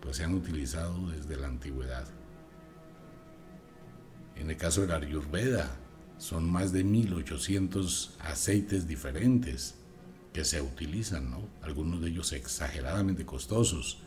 pues 0.00 0.16
se 0.16 0.24
han 0.24 0.34
utilizado 0.34 1.10
desde 1.10 1.36
la 1.36 1.48
antigüedad. 1.48 2.06
En 4.36 4.50
el 4.50 4.56
caso 4.56 4.82
de 4.82 4.86
la 4.86 4.96
Ayurveda 4.96 5.76
son 6.16 6.48
más 6.48 6.72
de 6.72 6.84
1800 6.84 8.16
aceites 8.20 8.86
diferentes 8.86 9.79
que 10.32 10.44
se 10.44 10.60
utilizan, 10.62 11.30
¿no? 11.30 11.48
algunos 11.62 12.00
de 12.00 12.08
ellos 12.08 12.32
exageradamente 12.32 13.24
costosos, 13.24 13.98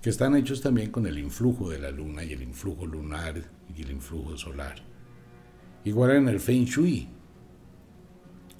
que 0.00 0.10
están 0.10 0.36
hechos 0.36 0.60
también 0.60 0.90
con 0.90 1.06
el 1.06 1.18
influjo 1.18 1.70
de 1.70 1.78
la 1.78 1.90
luna 1.90 2.24
y 2.24 2.32
el 2.32 2.42
influjo 2.42 2.86
lunar 2.86 3.42
y 3.74 3.82
el 3.82 3.90
influjo 3.92 4.36
solar. 4.36 4.82
Igual 5.84 6.12
en 6.12 6.28
el 6.28 6.40
Feng 6.40 6.64
Shui, 6.64 7.08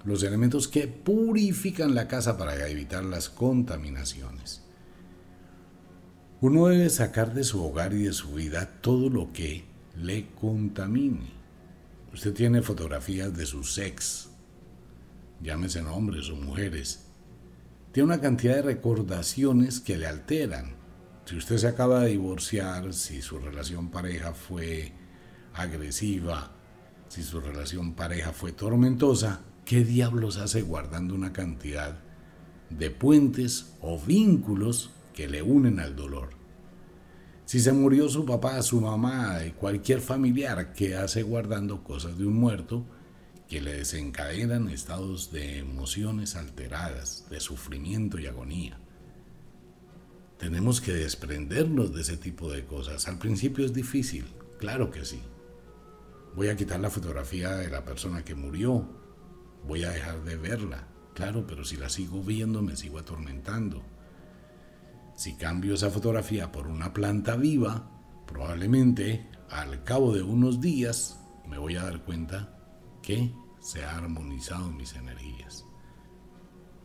los 0.04 0.22
elementos 0.22 0.68
que 0.68 0.88
purifican 0.88 1.94
la 1.94 2.08
casa 2.08 2.36
para 2.36 2.68
evitar 2.68 3.04
las 3.04 3.28
contaminaciones. 3.28 4.62
Uno 6.40 6.66
debe 6.66 6.90
sacar 6.90 7.34
de 7.34 7.44
su 7.44 7.64
hogar 7.64 7.92
y 7.92 8.04
de 8.04 8.12
su 8.12 8.34
vida 8.34 8.80
todo 8.80 9.08
lo 9.08 9.32
que 9.32 9.64
le 9.96 10.26
contamine. 10.30 11.30
Usted 12.12 12.34
tiene 12.34 12.62
fotografías 12.62 13.36
de 13.36 13.46
su 13.46 13.62
sex, 13.62 14.28
llámese 15.42 15.80
hombres 15.80 16.30
o 16.30 16.36
mujeres, 16.36 17.06
tiene 17.92 18.06
una 18.06 18.20
cantidad 18.20 18.56
de 18.56 18.62
recordaciones 18.62 19.80
que 19.80 19.98
le 19.98 20.06
alteran. 20.06 20.76
Si 21.26 21.36
usted 21.36 21.58
se 21.58 21.68
acaba 21.68 22.00
de 22.00 22.10
divorciar, 22.10 22.92
si 22.94 23.20
su 23.20 23.38
relación 23.38 23.90
pareja 23.90 24.32
fue 24.32 24.92
agresiva, 25.54 26.52
si 27.08 27.22
su 27.22 27.40
relación 27.40 27.92
pareja 27.92 28.32
fue 28.32 28.52
tormentosa, 28.52 29.42
¿qué 29.64 29.84
diablos 29.84 30.38
hace 30.38 30.62
guardando 30.62 31.14
una 31.14 31.32
cantidad 31.32 32.00
de 32.70 32.90
puentes 32.90 33.74
o 33.82 34.00
vínculos 34.00 34.90
que 35.12 35.28
le 35.28 35.42
unen 35.42 35.78
al 35.78 35.94
dolor? 35.94 36.30
Si 37.44 37.60
se 37.60 37.72
murió 37.72 38.08
su 38.08 38.24
papá, 38.24 38.62
su 38.62 38.80
mamá, 38.80 39.38
cualquier 39.58 40.00
familiar, 40.00 40.72
¿qué 40.72 40.96
hace 40.96 41.22
guardando 41.22 41.84
cosas 41.84 42.16
de 42.16 42.24
un 42.24 42.34
muerto 42.34 42.86
que 43.52 43.60
le 43.60 43.74
desencadenan 43.74 44.70
estados 44.70 45.30
de 45.30 45.58
emociones 45.58 46.36
alteradas, 46.36 47.26
de 47.28 47.38
sufrimiento 47.38 48.18
y 48.18 48.26
agonía? 48.26 48.78
Tenemos 50.38 50.80
que 50.80 50.94
desprendernos 50.94 51.94
de 51.94 52.00
ese 52.00 52.16
tipo 52.16 52.50
de 52.50 52.64
cosas. 52.64 53.06
Al 53.08 53.18
principio 53.18 53.66
es 53.66 53.74
difícil, 53.74 54.24
claro 54.58 54.90
que 54.90 55.04
sí. 55.04 55.20
Voy 56.34 56.48
a 56.48 56.56
quitar 56.56 56.80
la 56.80 56.88
fotografía 56.88 57.54
de 57.56 57.68
la 57.68 57.84
persona 57.84 58.24
que 58.24 58.34
murió. 58.34 58.88
Voy 59.68 59.84
a 59.84 59.90
dejar 59.90 60.24
de 60.24 60.36
verla. 60.36 60.88
Claro, 61.12 61.46
pero 61.46 61.62
si 61.62 61.76
la 61.76 61.90
sigo 61.90 62.22
viendo 62.22 62.62
me 62.62 62.74
sigo 62.74 62.98
atormentando. 62.98 63.82
Si 65.14 65.34
cambio 65.34 65.74
esa 65.74 65.90
fotografía 65.90 66.50
por 66.50 66.68
una 66.68 66.94
planta 66.94 67.36
viva, 67.36 67.86
probablemente 68.26 69.28
al 69.50 69.84
cabo 69.84 70.14
de 70.14 70.22
unos 70.22 70.62
días 70.62 71.20
me 71.46 71.58
voy 71.58 71.76
a 71.76 71.82
dar 71.82 72.02
cuenta 72.02 72.58
que 73.02 73.41
se 73.62 73.84
ha 73.84 73.96
armonizado 73.96 74.70
mis 74.72 74.94
energías. 74.94 75.64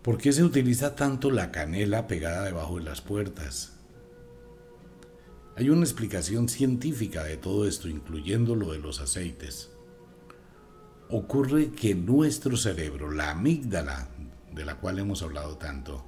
¿Por 0.03 0.17
qué 0.17 0.31
se 0.31 0.43
utiliza 0.43 0.95
tanto 0.95 1.31
la 1.31 1.51
canela 1.51 2.07
pegada 2.07 2.43
debajo 2.43 2.77
de 2.77 2.85
las 2.85 3.01
puertas? 3.01 3.73
Hay 5.57 5.69
una 5.69 5.81
explicación 5.81 6.47
científica 6.47 7.23
de 7.23 7.35
todo 7.35 7.67
esto, 7.67 7.89
incluyendo 7.89 8.55
lo 8.55 8.71
de 8.71 8.77
los 8.77 9.01
aceites. 9.01 9.71
Ocurre 11.09 11.71
que 11.71 11.95
nuestro 11.95 12.55
cerebro, 12.55 13.11
la 13.11 13.31
amígdala, 13.31 14.09
de 14.53 14.63
la 14.63 14.75
cual 14.79 14.99
hemos 14.99 15.23
hablado 15.23 15.57
tanto, 15.57 16.05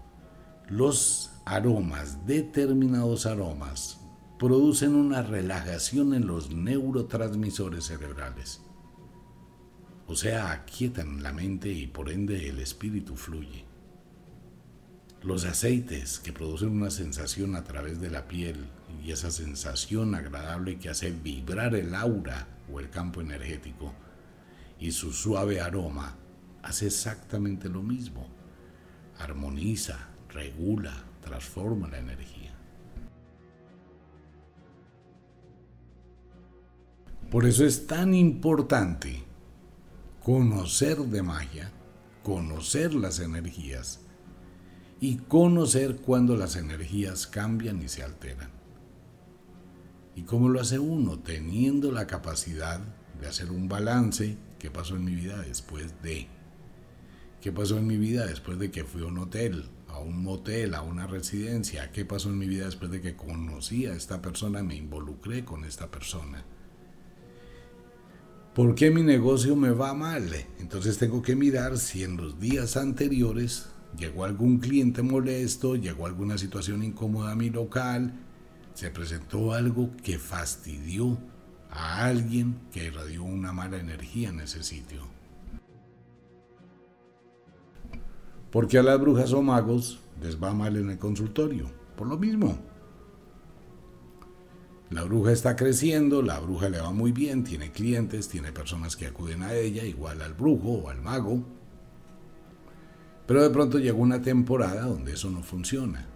los 0.70 1.32
aromas, 1.46 2.28
determinados 2.28 3.26
aromas, 3.26 4.00
producen 4.38 4.96
una 4.96 5.24
relajación 5.24 6.14
en 6.14 6.28
los 6.28 6.52
neurotransmisores 6.54 7.86
cerebrales. 7.86 8.62
O 10.10 10.16
sea, 10.16 10.52
aquietan 10.52 11.22
la 11.22 11.32
mente 11.32 11.70
y 11.70 11.86
por 11.86 12.10
ende 12.10 12.50
el 12.50 12.58
espíritu 12.58 13.16
fluye. 13.16 13.64
Los 15.22 15.46
aceites 15.46 16.18
que 16.18 16.34
producen 16.34 16.70
una 16.70 16.90
sensación 16.90 17.56
a 17.56 17.64
través 17.64 18.02
de 18.02 18.10
la 18.10 18.28
piel 18.28 18.56
y 19.06 19.12
esa 19.12 19.30
sensación 19.30 20.16
agradable 20.16 20.80
que 20.80 20.90
hace 20.90 21.12
vibrar 21.12 21.76
el 21.76 21.94
aura 21.94 22.48
o 22.74 22.80
el 22.80 22.90
campo 22.90 23.22
energético 23.22 23.94
y 24.80 24.94
su 24.94 25.14
suave 25.14 25.62
aroma 25.62 26.16
hace 26.64 26.88
exactamente 26.88 27.70
lo 27.70 27.84
mismo. 27.84 28.28
Armoniza, 29.20 30.10
regula, 30.30 31.04
transforma 31.22 31.88
la 31.88 32.00
energía. 32.00 32.56
Por 37.30 37.46
eso 37.46 37.64
es 37.64 37.86
tan 37.86 38.16
importante 38.16 39.29
conocer 40.30 41.00
de 41.00 41.24
magia, 41.24 41.72
conocer 42.22 42.94
las 42.94 43.20
energías, 43.20 44.02
y 45.00 45.16
conocer 45.16 45.96
cuando 45.96 46.38
las 46.38 46.56
energías 46.56 47.26
cambian 47.26 47.82
y 47.82 47.88
se 47.88 48.04
alteran. 48.04 48.52
¿Y 50.16 50.22
cómo 50.22 50.50
lo 50.50 50.62
hace 50.62 50.78
uno? 50.78 51.18
Teniendo 51.18 51.92
la 51.92 52.06
capacidad 52.06 52.80
de 53.20 53.26
hacer 53.26 53.50
un 53.50 53.68
balance. 53.68 54.38
¿Qué 54.60 54.70
pasó 54.70 54.98
en 54.98 55.06
mi 55.06 55.16
vida 55.16 55.42
después 55.42 56.00
de? 56.04 56.28
¿Qué 57.42 57.52
pasó 57.52 57.80
en 57.80 57.88
mi 57.88 57.98
vida 57.98 58.28
después 58.28 58.60
de 58.60 58.70
que 58.70 58.84
fui 58.84 59.02
a 59.02 59.08
un 59.08 59.18
hotel, 59.18 59.66
a 59.88 59.98
un 59.98 60.22
motel, 60.22 60.76
a 60.76 60.84
una 60.84 61.08
residencia? 61.08 61.92
¿Qué 61.92 62.06
pasó 62.06 62.30
en 62.30 62.38
mi 62.38 62.48
vida 62.48 62.66
después 62.66 62.92
de 62.92 63.02
que 63.02 63.16
conocí 63.16 63.88
a 63.88 63.94
esta 63.94 64.22
persona, 64.22 64.62
me 64.62 64.76
involucré 64.76 65.44
con 65.44 65.66
esta 65.66 65.90
persona? 65.90 66.46
¿Por 68.54 68.74
qué 68.74 68.90
mi 68.90 69.04
negocio 69.04 69.56
me 69.56 69.72
va 69.72 69.94
mal? 69.94 70.28
Entonces 70.60 70.98
tengo 70.98 71.22
que 71.22 71.36
mirar 71.36 71.78
si 71.78 72.04
en 72.04 72.18
los 72.18 72.40
días 72.40 72.78
anteriores 72.78 73.70
llegó 73.98 74.26
algún 74.26 74.58
cliente 74.58 75.04
molesto, 75.04 75.76
llegó 75.76 76.08
alguna 76.08 76.38
situación 76.38 76.84
incómoda 76.84 77.32
a 77.32 77.36
mi 77.36 77.52
local, 77.52 78.14
se 78.74 78.90
presentó 78.90 79.54
algo 79.54 79.92
que 80.04 80.18
fastidió 80.18 81.20
a 81.70 82.06
alguien 82.06 82.60
que 82.72 82.86
irradió 82.86 83.24
una 83.24 83.54
mala 83.54 83.78
energía 83.78 84.30
en 84.30 84.40
ese 84.40 84.64
sitio. 84.64 85.02
Porque 88.52 88.80
a 88.80 88.84
las 88.84 89.00
brujas 89.00 89.32
o 89.34 89.44
magos 89.44 90.00
les 90.22 90.42
va 90.42 90.54
mal 90.54 90.76
en 90.76 90.90
el 90.90 90.98
consultorio, 90.98 91.70
por 91.96 92.08
lo 92.08 92.18
mismo. 92.18 92.69
La 94.90 95.04
bruja 95.04 95.32
está 95.32 95.56
creciendo, 95.56 96.24
la 96.24 96.40
bruja 96.40 96.70
le 96.70 96.82
va 96.82 96.92
muy 96.92 97.12
bien, 97.12 97.44
tiene 97.44 97.72
clientes, 97.72 98.28
tiene 98.28 98.52
personas 98.52 98.96
que 98.96 99.06
acuden 99.06 99.44
a 99.44 99.54
ella, 99.54 99.84
igual 99.84 100.22
al 100.22 100.34
brujo 100.34 100.70
o 100.70 100.90
al 100.90 101.00
mago, 101.02 101.44
pero 103.28 103.44
de 103.44 103.52
pronto 103.52 103.78
llegó 103.78 104.02
una 104.02 104.24
temporada 104.24 104.88
donde 104.88 105.14
eso 105.14 105.30
no 105.30 105.44
funciona. 105.44 106.08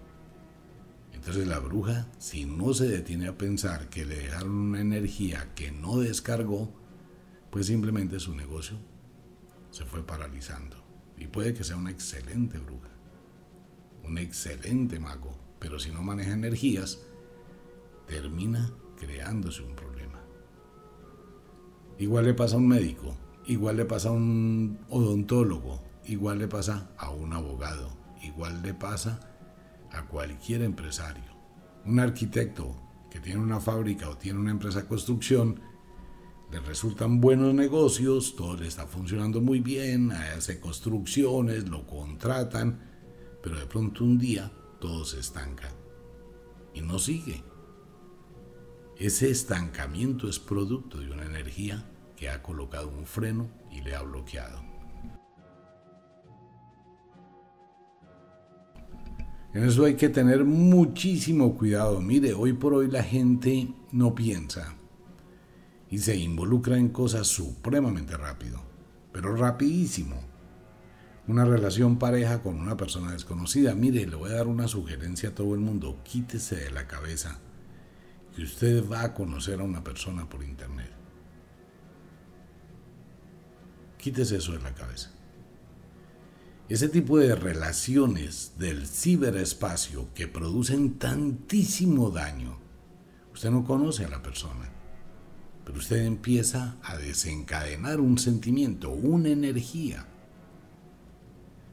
Entonces 1.14 1.46
la 1.46 1.60
bruja, 1.60 2.08
si 2.18 2.46
no 2.46 2.74
se 2.74 2.88
detiene 2.88 3.28
a 3.28 3.38
pensar 3.38 3.90
que 3.90 4.06
le 4.06 4.16
dejaron 4.16 4.50
una 4.50 4.82
energía 4.82 5.54
que 5.54 5.72
no 5.72 6.00
descargó, 6.00 6.74
pues 7.52 7.68
simplemente 7.68 8.20
su 8.20 8.36
negocio 8.36 8.78
se 9.70 9.86
fue 9.86 10.04
paralizando. 10.04 10.84
Y 11.16 11.28
puede 11.28 11.54
que 11.54 11.64
sea 11.64 11.78
una 11.78 11.92
excelente 11.92 12.58
bruja, 12.58 12.90
un 14.04 14.18
excelente 14.18 15.00
mago, 15.00 15.38
pero 15.60 15.80
si 15.80 15.92
no 15.92 16.02
maneja 16.02 16.34
energías, 16.34 17.00
termina 18.08 18.72
creándose 18.98 19.64
un 19.64 19.76
problema. 19.76 20.24
Igual 21.98 22.26
le 22.26 22.34
pasa 22.34 22.56
a 22.56 22.60
un 22.60 22.68
médico, 22.68 23.16
igual 23.46 23.78
le 23.78 23.86
pasa 23.86 24.10
a 24.10 24.14
un 24.14 24.80
odontólogo, 24.90 25.94
Igual 26.06 26.40
le 26.40 26.48
pasa 26.50 26.90
a 26.98 27.12
un 27.12 27.32
abogado, 27.32 27.90
igual 28.22 28.62
le 28.62 28.74
pasa 28.74 29.20
a 29.92 30.06
cualquier 30.06 30.62
empresario. 30.62 31.32
Un 31.86 32.00
arquitecto 32.00 32.76
que 33.10 33.22
tiene 33.22 33.40
una 33.40 33.62
fábrica 33.62 34.10
o 34.10 34.18
tiene 34.18 34.40
una 34.40 34.52
empresa 34.52 34.82
de 34.82 34.88
construcción, 34.88 35.62
le 36.52 36.60
resultan 36.60 37.22
buenos 37.22 37.54
negocios, 37.54 38.36
todo 38.36 38.58
le 38.58 38.68
está 38.68 38.86
funcionando 38.86 39.40
muy 39.40 39.60
bien, 39.60 40.12
hace 40.12 40.60
construcciones, 40.60 41.70
lo 41.70 41.88
contratan, 41.88 42.82
pero 43.42 43.58
de 43.58 43.66
pronto 43.66 44.04
un 44.04 44.18
día 44.18 44.52
todo 44.80 45.06
se 45.06 45.20
estanca 45.20 45.70
y 46.74 46.82
no 46.82 47.00
sigue. 47.00 47.44
Ese 48.98 49.32
estancamiento 49.32 50.30
es 50.30 50.38
producto 50.38 51.00
de 51.00 51.12
una 51.12 51.26
energía 51.26 51.84
que 52.16 52.30
ha 52.30 52.44
colocado 52.44 52.90
un 52.90 53.06
freno 53.06 53.50
y 53.72 53.82
le 53.82 53.96
ha 53.96 54.04
bloqueado. 54.04 54.62
En 59.54 59.64
eso 59.64 59.86
hay 59.86 59.96
que 59.96 60.10
tener 60.10 60.46
muchísimo 60.46 61.56
cuidado. 61.56 62.02
Mire, 62.02 62.34
hoy 62.34 62.54
por 62.54 62.74
hoy 62.74 62.90
la 62.90 63.04
gente 63.04 63.74
no 63.92 64.14
piensa 64.14 64.74
y 65.90 66.00
se 66.00 66.16
involucra 66.16 66.78
en 66.78 66.90
cosas 66.90 67.28
supremamente 67.28 68.16
rápido, 68.16 68.62
pero 69.12 69.36
rapidísimo. 69.36 70.16
Una 71.28 71.46
relación 71.46 71.98
pareja 71.98 72.42
con 72.42 72.60
una 72.60 72.78
persona 72.78 73.12
desconocida. 73.12 73.76
Mire, 73.76 74.06
le 74.06 74.16
voy 74.16 74.32
a 74.32 74.36
dar 74.36 74.48
una 74.48 74.68
sugerencia 74.68 75.30
a 75.30 75.36
todo 75.36 75.54
el 75.54 75.62
mundo. 75.62 76.00
Quítese 76.04 76.56
de 76.56 76.72
la 76.72 76.88
cabeza 76.88 77.40
que 78.36 78.44
usted 78.44 78.88
va 78.90 79.04
a 79.04 79.14
conocer 79.14 79.60
a 79.60 79.64
una 79.64 79.84
persona 79.84 80.28
por 80.28 80.44
internet. 80.44 80.92
Quítese 83.98 84.38
eso 84.38 84.52
de 84.52 84.60
la 84.60 84.74
cabeza. 84.74 85.12
Ese 86.70 86.90
tipo 86.90 87.20
de 87.20 87.36
relaciones 87.36 88.54
del 88.58 88.88
ciberespacio 88.88 90.08
que 90.14 90.28
producen 90.28 90.98
tantísimo 90.98 92.10
daño, 92.10 92.58
usted 93.34 93.52
no 93.52 93.64
conoce 93.64 94.06
a 94.06 94.10
la 94.10 94.22
persona, 94.22 94.70
pero 95.66 95.78
usted 95.78 96.06
empieza 96.06 96.78
a 96.84 96.98
desencadenar 96.98 98.00
un 98.00 98.18
sentimiento, 98.18 98.90
una 98.90 99.30
energía. 99.30 100.06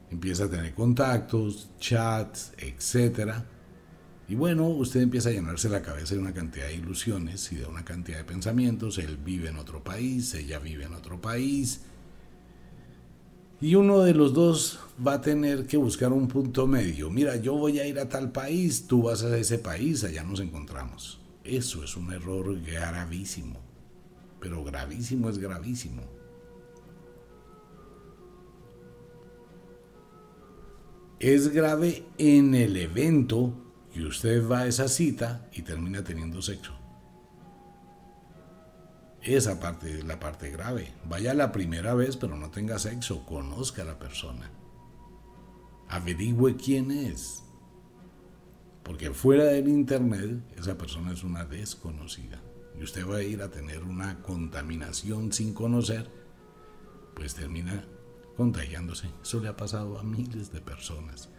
Empieza 0.09 0.45
a 0.45 0.49
tener 0.49 0.73
contactos, 0.73 1.69
chats, 1.79 2.53
etc. 2.57 3.43
Y 4.31 4.35
bueno, 4.35 4.65
usted 4.69 5.01
empieza 5.01 5.27
a 5.27 5.33
llenarse 5.33 5.67
la 5.67 5.81
cabeza 5.81 6.15
de 6.15 6.21
una 6.21 6.33
cantidad 6.33 6.67
de 6.67 6.75
ilusiones 6.75 7.51
y 7.51 7.57
de 7.57 7.65
una 7.65 7.83
cantidad 7.83 8.17
de 8.19 8.23
pensamientos. 8.23 8.97
Él 8.97 9.17
vive 9.17 9.49
en 9.49 9.57
otro 9.57 9.83
país, 9.83 10.33
ella 10.35 10.57
vive 10.57 10.85
en 10.85 10.93
otro 10.93 11.19
país 11.19 11.81
Y 13.59 13.75
uno 13.75 13.99
de 13.99 14.13
los 14.13 14.33
dos 14.33 14.79
va 15.05 15.15
a 15.15 15.21
tener 15.21 15.67
que 15.67 15.75
buscar 15.75 16.13
un 16.13 16.29
punto 16.29 16.65
medio. 16.65 17.09
Mira, 17.09 17.35
yo 17.35 17.55
voy 17.55 17.79
a 17.79 17.85
ir 17.85 17.99
a 17.99 18.07
tal 18.07 18.31
país, 18.31 18.87
tú 18.87 19.01
vas 19.01 19.21
a 19.21 19.37
ese 19.37 19.59
país, 19.59 20.05
allá 20.05 20.23
nos 20.23 20.39
encontramos. 20.39 21.19
Eso 21.43 21.83
es 21.83 21.97
un 21.97 22.13
error 22.13 22.57
gravísimo. 22.61 23.59
Pero 24.39 24.63
gravísimo 24.63 25.29
es 25.29 25.39
gravísimo. 25.39 26.03
Es 31.19 31.49
grave 31.49 32.05
en 32.17 32.55
el 32.55 32.77
evento 32.77 33.60
que 33.93 34.03
usted 34.03 34.47
va 34.47 34.59
a 34.59 34.67
esa 34.67 34.87
cita 34.87 35.49
y 35.53 35.61
termina 35.61 36.03
teniendo 36.03 36.41
sexo. 36.41 36.73
Esa 39.21 39.59
parte 39.59 39.99
es 39.99 40.03
la 40.03 40.19
parte 40.19 40.49
grave. 40.49 40.93
Vaya 41.05 41.33
la 41.33 41.51
primera 41.51 41.93
vez, 41.93 42.17
pero 42.17 42.35
no 42.35 42.49
tenga 42.49 42.79
sexo. 42.79 43.25
Conozca 43.25 43.83
a 43.83 43.85
la 43.85 43.99
persona. 43.99 44.49
Averigüe 45.89 46.55
quién 46.55 46.89
es. 46.89 47.43
Porque 48.83 49.11
fuera 49.11 49.43
del 49.43 49.67
internet, 49.67 50.41
esa 50.57 50.77
persona 50.77 51.13
es 51.13 51.23
una 51.23 51.45
desconocida. 51.45 52.41
Y 52.79 52.83
usted 52.83 53.07
va 53.07 53.17
a 53.17 53.23
ir 53.23 53.43
a 53.43 53.51
tener 53.51 53.83
una 53.83 54.23
contaminación 54.23 55.31
sin 55.31 55.53
conocer, 55.53 56.09
pues 57.13 57.35
termina 57.35 57.85
contagiándose. 58.35 59.09
Eso 59.21 59.39
le 59.39 59.49
ha 59.49 59.57
pasado 59.57 59.99
a 59.99 60.03
miles 60.03 60.51
de 60.51 60.61
personas. 60.61 61.29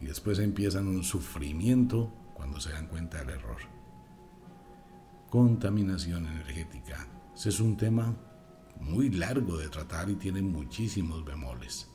Y 0.00 0.06
después 0.06 0.38
empiezan 0.38 0.88
un 0.88 1.04
sufrimiento 1.04 2.12
cuando 2.34 2.60
se 2.60 2.70
dan 2.70 2.86
cuenta 2.86 3.18
del 3.18 3.30
error. 3.30 3.58
Contaminación 5.30 6.26
energética. 6.26 7.08
Ese 7.34 7.48
es 7.48 7.60
un 7.60 7.76
tema 7.76 8.14
muy 8.80 9.10
largo 9.10 9.56
de 9.58 9.68
tratar 9.68 10.10
y 10.10 10.16
tiene 10.16 10.42
muchísimos 10.42 11.24
bemoles. 11.24 11.88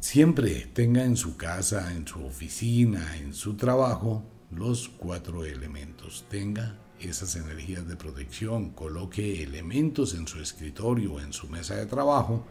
Siempre 0.00 0.66
tenga 0.72 1.04
en 1.04 1.16
su 1.16 1.36
casa, 1.36 1.94
en 1.94 2.06
su 2.06 2.24
oficina, 2.24 3.16
en 3.16 3.32
su 3.32 3.54
trabajo, 3.54 4.24
los 4.50 4.88
cuatro 4.88 5.44
elementos. 5.44 6.26
Tenga 6.28 6.78
esas 7.00 7.36
energías 7.36 7.86
de 7.86 7.96
protección, 7.96 8.70
coloque 8.70 9.42
elementos 9.42 10.14
en 10.14 10.26
su 10.26 10.40
escritorio, 10.40 11.20
en 11.20 11.32
su 11.32 11.48
mesa 11.48 11.76
de 11.76 11.86
trabajo, 11.86 12.44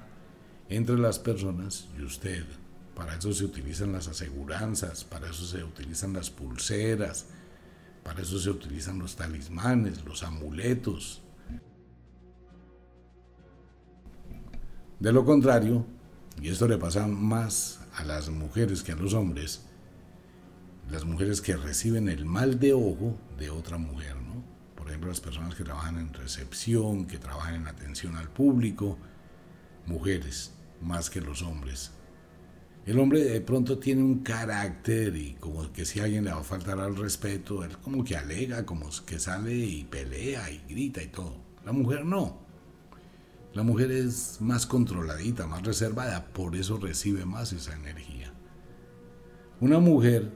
entre 0.69 0.97
las 0.97 1.19
personas 1.19 1.89
y 1.97 2.04
usted. 2.04 2.45
Para 2.96 3.16
eso 3.16 3.34
se 3.34 3.46
utilizan 3.46 3.94
las 3.94 4.08
aseguranzas, 4.08 5.04
para 5.04 5.30
eso 5.30 5.46
se 5.46 5.64
utilizan 5.64 6.14
las 6.14 6.30
pulseras, 6.30 7.26
para 8.04 8.22
eso 8.22 8.40
se 8.40 8.50
utilizan 8.50 9.00
los 9.00 9.16
talismanes, 9.16 10.04
los 10.04 10.24
amuletos. 10.24 11.22
De 15.00 15.12
lo 15.12 15.26
contrario, 15.26 15.86
y 16.42 16.50
esto 16.50 16.68
le 16.68 16.78
pasa 16.78 17.08
más 17.08 17.80
a 17.96 18.04
las 18.04 18.30
mujeres 18.30 18.84
que 18.84 18.92
a 18.92 18.96
los 18.96 19.14
hombres, 19.14 19.62
las 20.90 21.06
mujeres 21.06 21.42
que 21.42 21.56
reciben 21.56 22.10
el 22.10 22.26
mal 22.26 22.60
de 22.60 22.74
ojo 22.74 23.18
de 23.38 23.50
otra 23.50 23.78
mujer, 23.78 24.16
¿no? 24.18 24.44
Por 24.76 24.88
ejemplo, 24.88 25.10
las 25.10 25.22
personas 25.22 25.56
que 25.56 25.64
trabajan 25.64 25.98
en 25.98 26.14
recepción, 26.14 27.06
que 27.06 27.18
trabajan 27.18 27.56
en 27.56 27.68
atención 27.68 28.16
al 28.16 28.30
público, 28.30 28.98
mujeres 29.86 30.52
más 30.82 31.10
que 31.10 31.22
los 31.22 31.42
hombres. 31.42 31.92
El 32.84 32.98
hombre 32.98 33.24
de 33.24 33.41
pronto 33.41 33.78
tiene 33.78 34.02
un 34.02 34.20
carácter 34.20 35.15
y 35.15 35.34
como 35.36 35.72
que 35.72 35.86
si 35.86 36.00
alguien 36.00 36.26
le 36.26 36.32
va 36.32 36.39
a 36.39 36.44
faltar 36.44 36.80
al 36.80 36.96
respeto, 36.96 37.63
él 37.63 37.78
como 37.78 38.04
que 38.04 38.17
alega, 38.17 38.65
como 38.65 38.89
que 39.06 39.20
sale 39.20 39.54
y 39.54 39.84
pelea 39.84 40.50
y 40.50 40.63
grita 40.67 41.04
y 41.04 41.08
todo. 41.08 41.36
La 41.63 41.74
mujer 41.74 42.06
no. 42.06 42.39
La 43.54 43.62
mujer 43.62 43.91
es 43.91 44.38
más 44.41 44.65
controladita, 44.65 45.46
más 45.46 45.62
reservada, 45.62 46.26
por 46.34 46.56
eso 46.56 46.78
recibe 46.78 47.24
más 47.24 47.54
esa 47.54 47.76
energía. 47.76 48.34
Una 49.60 49.78
mujer 49.78 50.32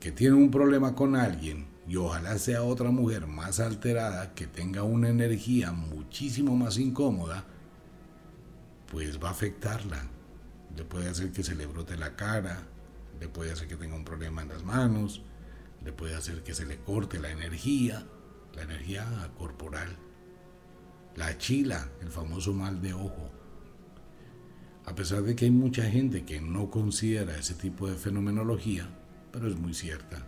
que 0.00 0.12
tiene 0.12 0.36
un 0.36 0.50
problema 0.50 0.94
con 0.94 1.14
alguien 1.14 1.66
y 1.86 1.96
ojalá 1.96 2.38
sea 2.38 2.62
otra 2.62 2.90
mujer 2.90 3.26
más 3.26 3.60
alterada, 3.60 4.32
que 4.32 4.46
tenga 4.46 4.82
una 4.82 5.10
energía 5.10 5.72
muchísimo 5.72 6.56
más 6.56 6.78
incómoda, 6.78 7.44
pues 8.90 9.22
va 9.22 9.28
a 9.28 9.32
afectarla 9.32 10.06
le 10.76 10.84
puede 10.84 11.08
hacer 11.08 11.32
que 11.32 11.42
se 11.42 11.54
le 11.54 11.66
brote 11.66 11.96
la 11.96 12.16
cara, 12.16 12.66
le 13.20 13.28
puede 13.28 13.52
hacer 13.52 13.68
que 13.68 13.76
tenga 13.76 13.94
un 13.94 14.04
problema 14.04 14.42
en 14.42 14.48
las 14.48 14.64
manos, 14.64 15.22
le 15.84 15.92
puede 15.92 16.14
hacer 16.14 16.42
que 16.42 16.54
se 16.54 16.66
le 16.66 16.78
corte 16.78 17.18
la 17.18 17.30
energía, 17.30 18.06
la 18.54 18.62
energía 18.62 19.30
corporal, 19.36 19.96
la 21.16 21.36
chila, 21.38 21.88
el 22.00 22.08
famoso 22.08 22.52
mal 22.52 22.80
de 22.80 22.94
ojo. 22.94 23.30
A 24.84 24.94
pesar 24.94 25.22
de 25.22 25.36
que 25.36 25.44
hay 25.44 25.50
mucha 25.50 25.84
gente 25.84 26.24
que 26.24 26.40
no 26.40 26.70
considera 26.70 27.36
ese 27.36 27.54
tipo 27.54 27.88
de 27.88 27.96
fenomenología, 27.96 28.88
pero 29.30 29.48
es 29.48 29.56
muy 29.56 29.74
cierta. 29.74 30.26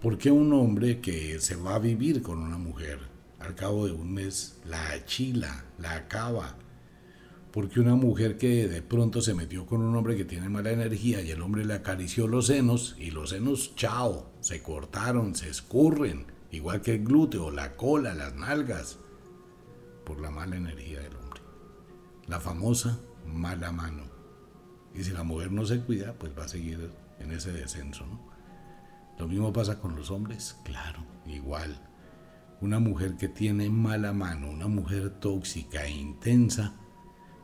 ¿Por 0.00 0.18
qué 0.18 0.30
un 0.30 0.52
hombre 0.52 1.00
que 1.00 1.38
se 1.40 1.56
va 1.56 1.76
a 1.76 1.78
vivir 1.78 2.22
con 2.22 2.38
una 2.38 2.58
mujer, 2.58 2.98
al 3.38 3.54
cabo 3.54 3.86
de 3.86 3.92
un 3.92 4.12
mes, 4.12 4.60
la 4.66 4.90
achila, 4.90 5.64
la 5.78 5.94
acaba, 5.94 6.56
porque 7.52 7.80
una 7.80 7.96
mujer 7.96 8.38
que 8.38 8.68
de 8.68 8.82
pronto 8.82 9.22
se 9.22 9.34
metió 9.34 9.66
con 9.66 9.82
un 9.82 9.96
hombre 9.96 10.16
que 10.16 10.24
tiene 10.24 10.48
mala 10.48 10.70
energía 10.70 11.20
y 11.20 11.30
el 11.30 11.42
hombre 11.42 11.64
le 11.64 11.74
acarició 11.74 12.28
los 12.28 12.46
senos 12.46 12.94
y 12.98 13.10
los 13.10 13.30
senos, 13.30 13.74
chao, 13.74 14.30
se 14.40 14.62
cortaron, 14.62 15.34
se 15.34 15.48
escurren, 15.48 16.26
igual 16.52 16.80
que 16.80 16.94
el 16.94 17.04
glúteo, 17.04 17.50
la 17.50 17.76
cola, 17.76 18.14
las 18.14 18.34
nalgas, 18.34 18.98
por 20.04 20.20
la 20.20 20.30
mala 20.30 20.56
energía 20.56 21.00
del 21.00 21.16
hombre. 21.16 21.40
La 22.28 22.38
famosa 22.38 23.00
mala 23.26 23.72
mano. 23.72 24.04
Y 24.94 25.02
si 25.04 25.10
la 25.10 25.24
mujer 25.24 25.50
no 25.50 25.64
se 25.66 25.80
cuida, 25.80 26.14
pues 26.14 26.32
va 26.38 26.44
a 26.44 26.48
seguir 26.48 26.90
en 27.18 27.32
ese 27.32 27.52
descenso, 27.52 28.06
¿no? 28.06 28.30
Lo 29.18 29.28
mismo 29.28 29.52
pasa 29.52 29.78
con 29.78 29.96
los 29.96 30.10
hombres, 30.10 30.56
claro, 30.64 31.04
igual. 31.26 31.78
Una 32.60 32.78
mujer 32.78 33.16
que 33.16 33.28
tiene 33.28 33.68
mala 33.68 34.12
mano, 34.12 34.50
una 34.50 34.66
mujer 34.66 35.10
tóxica 35.20 35.84
e 35.84 35.90
intensa, 35.90 36.74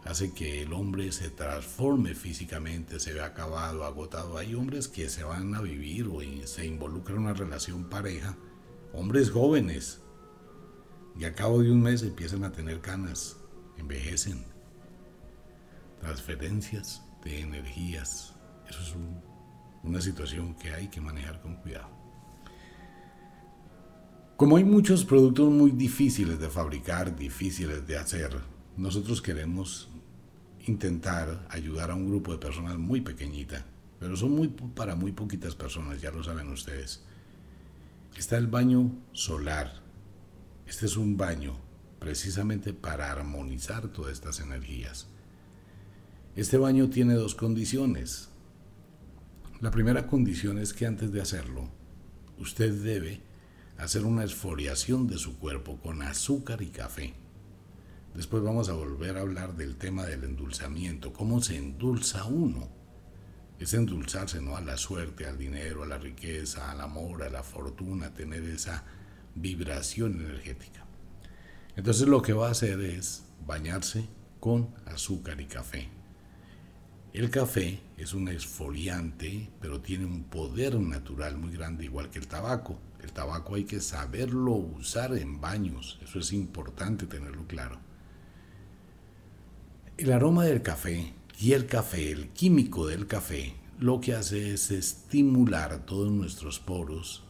hace 0.06 0.32
que 0.32 0.62
el 0.62 0.72
hombre 0.72 1.10
se 1.10 1.30
transforme 1.30 2.14
físicamente, 2.14 3.00
se 3.00 3.12
vea 3.12 3.26
acabado, 3.26 3.84
agotado. 3.84 4.38
Hay 4.38 4.54
hombres 4.54 4.88
que 4.88 5.08
se 5.08 5.24
van 5.24 5.54
a 5.54 5.60
vivir 5.60 6.06
o 6.08 6.20
se 6.46 6.64
involucran 6.64 7.18
en 7.18 7.24
una 7.24 7.34
relación 7.34 7.88
pareja, 7.90 8.36
hombres 8.92 9.30
jóvenes, 9.30 10.00
y 11.18 11.24
a 11.24 11.34
cabo 11.34 11.62
de 11.62 11.70
un 11.72 11.82
mes 11.82 12.02
empiezan 12.02 12.44
a 12.44 12.52
tener 12.52 12.80
canas, 12.80 13.36
envejecen. 13.78 14.44
Transferencias 16.00 17.02
de 17.24 17.40
energías. 17.40 18.34
Eso 18.68 18.80
es 18.82 18.94
una 19.82 20.00
situación 20.00 20.54
que 20.54 20.72
hay 20.72 20.88
que 20.88 21.00
manejar 21.00 21.40
con 21.40 21.56
cuidado. 21.56 21.88
Como 24.36 24.58
hay 24.58 24.64
muchos 24.64 25.04
productos 25.04 25.50
muy 25.50 25.70
difíciles 25.70 26.38
de 26.38 26.50
fabricar, 26.50 27.16
difíciles 27.16 27.86
de 27.86 27.96
hacer, 27.96 28.38
nosotros 28.76 29.22
queremos 29.22 29.88
intentar 30.66 31.46
ayudar 31.50 31.90
a 31.90 31.94
un 31.94 32.06
grupo 32.06 32.32
de 32.32 32.38
personas 32.38 32.76
muy 32.76 33.00
pequeñita, 33.00 33.64
pero 33.98 34.16
son 34.16 34.32
muy 34.32 34.48
para 34.48 34.94
muy 34.94 35.12
poquitas 35.12 35.54
personas, 35.54 36.00
ya 36.00 36.10
lo 36.10 36.22
saben 36.22 36.48
ustedes. 36.48 37.02
Está 38.16 38.36
el 38.36 38.46
baño 38.46 38.92
solar. 39.12 39.82
Este 40.66 40.86
es 40.86 40.96
un 40.96 41.16
baño 41.16 41.56
precisamente 41.98 42.72
para 42.72 43.10
armonizar 43.10 43.88
todas 43.88 44.12
estas 44.12 44.40
energías. 44.40 45.06
Este 46.34 46.58
baño 46.58 46.90
tiene 46.90 47.14
dos 47.14 47.34
condiciones. 47.34 48.28
La 49.60 49.70
primera 49.70 50.06
condición 50.06 50.58
es 50.58 50.74
que 50.74 50.86
antes 50.86 51.12
de 51.12 51.20
hacerlo, 51.20 51.70
usted 52.38 52.72
debe 52.82 53.22
hacer 53.78 54.04
una 54.04 54.24
esfoliación 54.24 55.06
de 55.06 55.18
su 55.18 55.38
cuerpo 55.38 55.78
con 55.78 56.02
azúcar 56.02 56.62
y 56.62 56.68
café. 56.68 57.14
Después 58.16 58.42
vamos 58.42 58.70
a 58.70 58.72
volver 58.72 59.18
a 59.18 59.20
hablar 59.20 59.56
del 59.56 59.76
tema 59.76 60.06
del 60.06 60.24
endulzamiento, 60.24 61.12
cómo 61.12 61.42
se 61.42 61.58
endulza 61.58 62.24
uno. 62.24 62.66
Es 63.58 63.74
endulzarse 63.74 64.40
no 64.40 64.56
a 64.56 64.62
la 64.62 64.78
suerte, 64.78 65.26
al 65.26 65.36
dinero, 65.36 65.82
a 65.82 65.86
la 65.86 65.98
riqueza, 65.98 66.70
al 66.70 66.80
amor, 66.80 67.22
a 67.22 67.28
la 67.28 67.42
fortuna, 67.42 68.14
tener 68.14 68.42
esa 68.44 68.84
vibración 69.34 70.18
energética. 70.18 70.86
Entonces 71.76 72.08
lo 72.08 72.22
que 72.22 72.32
va 72.32 72.48
a 72.48 72.52
hacer 72.52 72.80
es 72.80 73.24
bañarse 73.46 74.08
con 74.40 74.74
azúcar 74.86 75.38
y 75.42 75.44
café. 75.44 75.90
El 77.12 77.28
café 77.28 77.80
es 77.98 78.14
un 78.14 78.28
exfoliante, 78.28 79.50
pero 79.60 79.82
tiene 79.82 80.06
un 80.06 80.24
poder 80.24 80.80
natural 80.80 81.36
muy 81.36 81.52
grande, 81.52 81.84
igual 81.84 82.08
que 82.08 82.18
el 82.18 82.28
tabaco. 82.28 82.78
El 83.02 83.12
tabaco 83.12 83.56
hay 83.56 83.64
que 83.64 83.82
saberlo 83.82 84.52
usar 84.52 85.14
en 85.18 85.38
baños, 85.38 85.98
eso 86.02 86.18
es 86.18 86.32
importante 86.32 87.04
tenerlo 87.04 87.46
claro. 87.46 87.78
El 89.98 90.12
aroma 90.12 90.44
del 90.44 90.60
café 90.60 91.14
y 91.40 91.52
el 91.52 91.64
café, 91.64 92.12
el 92.12 92.28
químico 92.28 92.86
del 92.86 93.06
café, 93.06 93.54
lo 93.78 93.98
que 93.98 94.12
hace 94.12 94.52
es 94.52 94.70
estimular 94.70 95.86
todos 95.86 96.12
nuestros 96.12 96.60
poros 96.60 97.24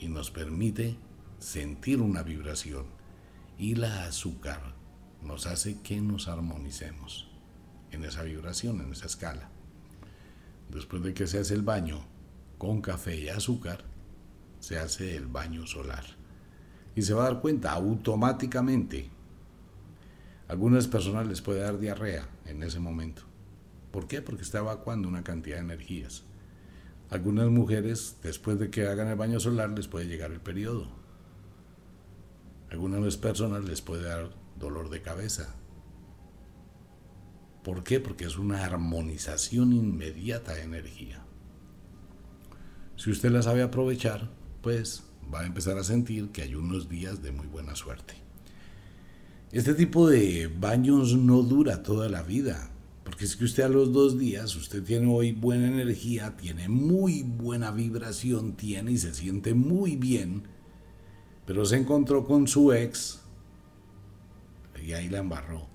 y 0.00 0.08
nos 0.08 0.32
permite 0.32 0.96
sentir 1.38 2.00
una 2.00 2.24
vibración. 2.24 2.86
Y 3.56 3.76
la 3.76 4.06
azúcar 4.06 4.74
nos 5.22 5.46
hace 5.46 5.80
que 5.80 6.00
nos 6.00 6.26
armonicemos. 6.26 7.30
en 7.92 8.04
esa 8.04 8.24
vibración, 8.24 8.80
en 8.80 8.90
esa 8.90 9.06
escala. 9.06 9.48
Después 10.70 11.04
de 11.04 11.14
que 11.14 11.28
se 11.28 11.38
hace 11.38 11.54
el 11.54 11.62
baño 11.62 12.00
con 12.58 12.82
café 12.82 13.16
y 13.16 13.28
azúcar, 13.28 13.84
se 14.58 14.76
hace 14.76 15.14
el 15.14 15.26
baño 15.28 15.68
solar. 15.68 16.04
Y 16.96 17.02
se 17.02 17.14
va 17.14 17.26
a 17.26 17.32
dar 17.32 17.40
cuenta 17.40 17.72
automáticamente. 17.72 19.08
Algunas 20.48 20.88
personas 20.88 21.26
les 21.26 21.42
puede 21.42 21.60
dar 21.60 21.78
diarrea 21.78 22.26
en 22.46 22.62
ese 22.62 22.80
momento. 22.80 23.22
¿Por 23.90 24.08
qué? 24.08 24.22
Porque 24.22 24.42
está 24.42 24.58
evacuando 24.58 25.06
una 25.06 25.22
cantidad 25.22 25.56
de 25.56 25.62
energías. 25.62 26.24
Algunas 27.10 27.48
mujeres, 27.48 28.16
después 28.22 28.58
de 28.58 28.70
que 28.70 28.86
hagan 28.86 29.08
el 29.08 29.16
baño 29.16 29.40
solar, 29.40 29.70
les 29.70 29.88
puede 29.88 30.06
llegar 30.06 30.32
el 30.32 30.40
periodo. 30.40 30.88
Algunas 32.70 33.16
personas 33.18 33.64
les 33.64 33.82
puede 33.82 34.04
dar 34.04 34.30
dolor 34.58 34.88
de 34.88 35.02
cabeza. 35.02 35.54
¿Por 37.62 37.84
qué? 37.84 38.00
Porque 38.00 38.24
es 38.24 38.38
una 38.38 38.64
armonización 38.64 39.74
inmediata 39.74 40.54
de 40.54 40.62
energía. 40.62 41.24
Si 42.96 43.10
usted 43.10 43.30
la 43.30 43.42
sabe 43.42 43.62
aprovechar, 43.62 44.30
pues 44.62 45.04
va 45.32 45.40
a 45.40 45.46
empezar 45.46 45.76
a 45.76 45.84
sentir 45.84 46.30
que 46.30 46.42
hay 46.42 46.54
unos 46.54 46.88
días 46.88 47.22
de 47.22 47.32
muy 47.32 47.46
buena 47.46 47.74
suerte. 47.74 48.27
Este 49.50 49.72
tipo 49.72 50.06
de 50.06 50.46
baños 50.46 51.14
no 51.14 51.42
dura 51.42 51.82
toda 51.82 52.10
la 52.10 52.22
vida, 52.22 52.70
porque 53.02 53.24
es 53.24 53.34
que 53.34 53.46
usted 53.46 53.62
a 53.62 53.70
los 53.70 53.94
dos 53.94 54.18
días, 54.18 54.54
usted 54.56 54.82
tiene 54.82 55.10
hoy 55.10 55.32
buena 55.32 55.68
energía, 55.68 56.36
tiene 56.36 56.68
muy 56.68 57.22
buena 57.22 57.70
vibración, 57.70 58.56
tiene 58.56 58.92
y 58.92 58.98
se 58.98 59.14
siente 59.14 59.54
muy 59.54 59.96
bien, 59.96 60.42
pero 61.46 61.64
se 61.64 61.78
encontró 61.78 62.26
con 62.26 62.46
su 62.46 62.74
ex 62.74 63.20
y 64.84 64.92
ahí 64.92 65.08
la 65.08 65.20
embarró. 65.20 65.66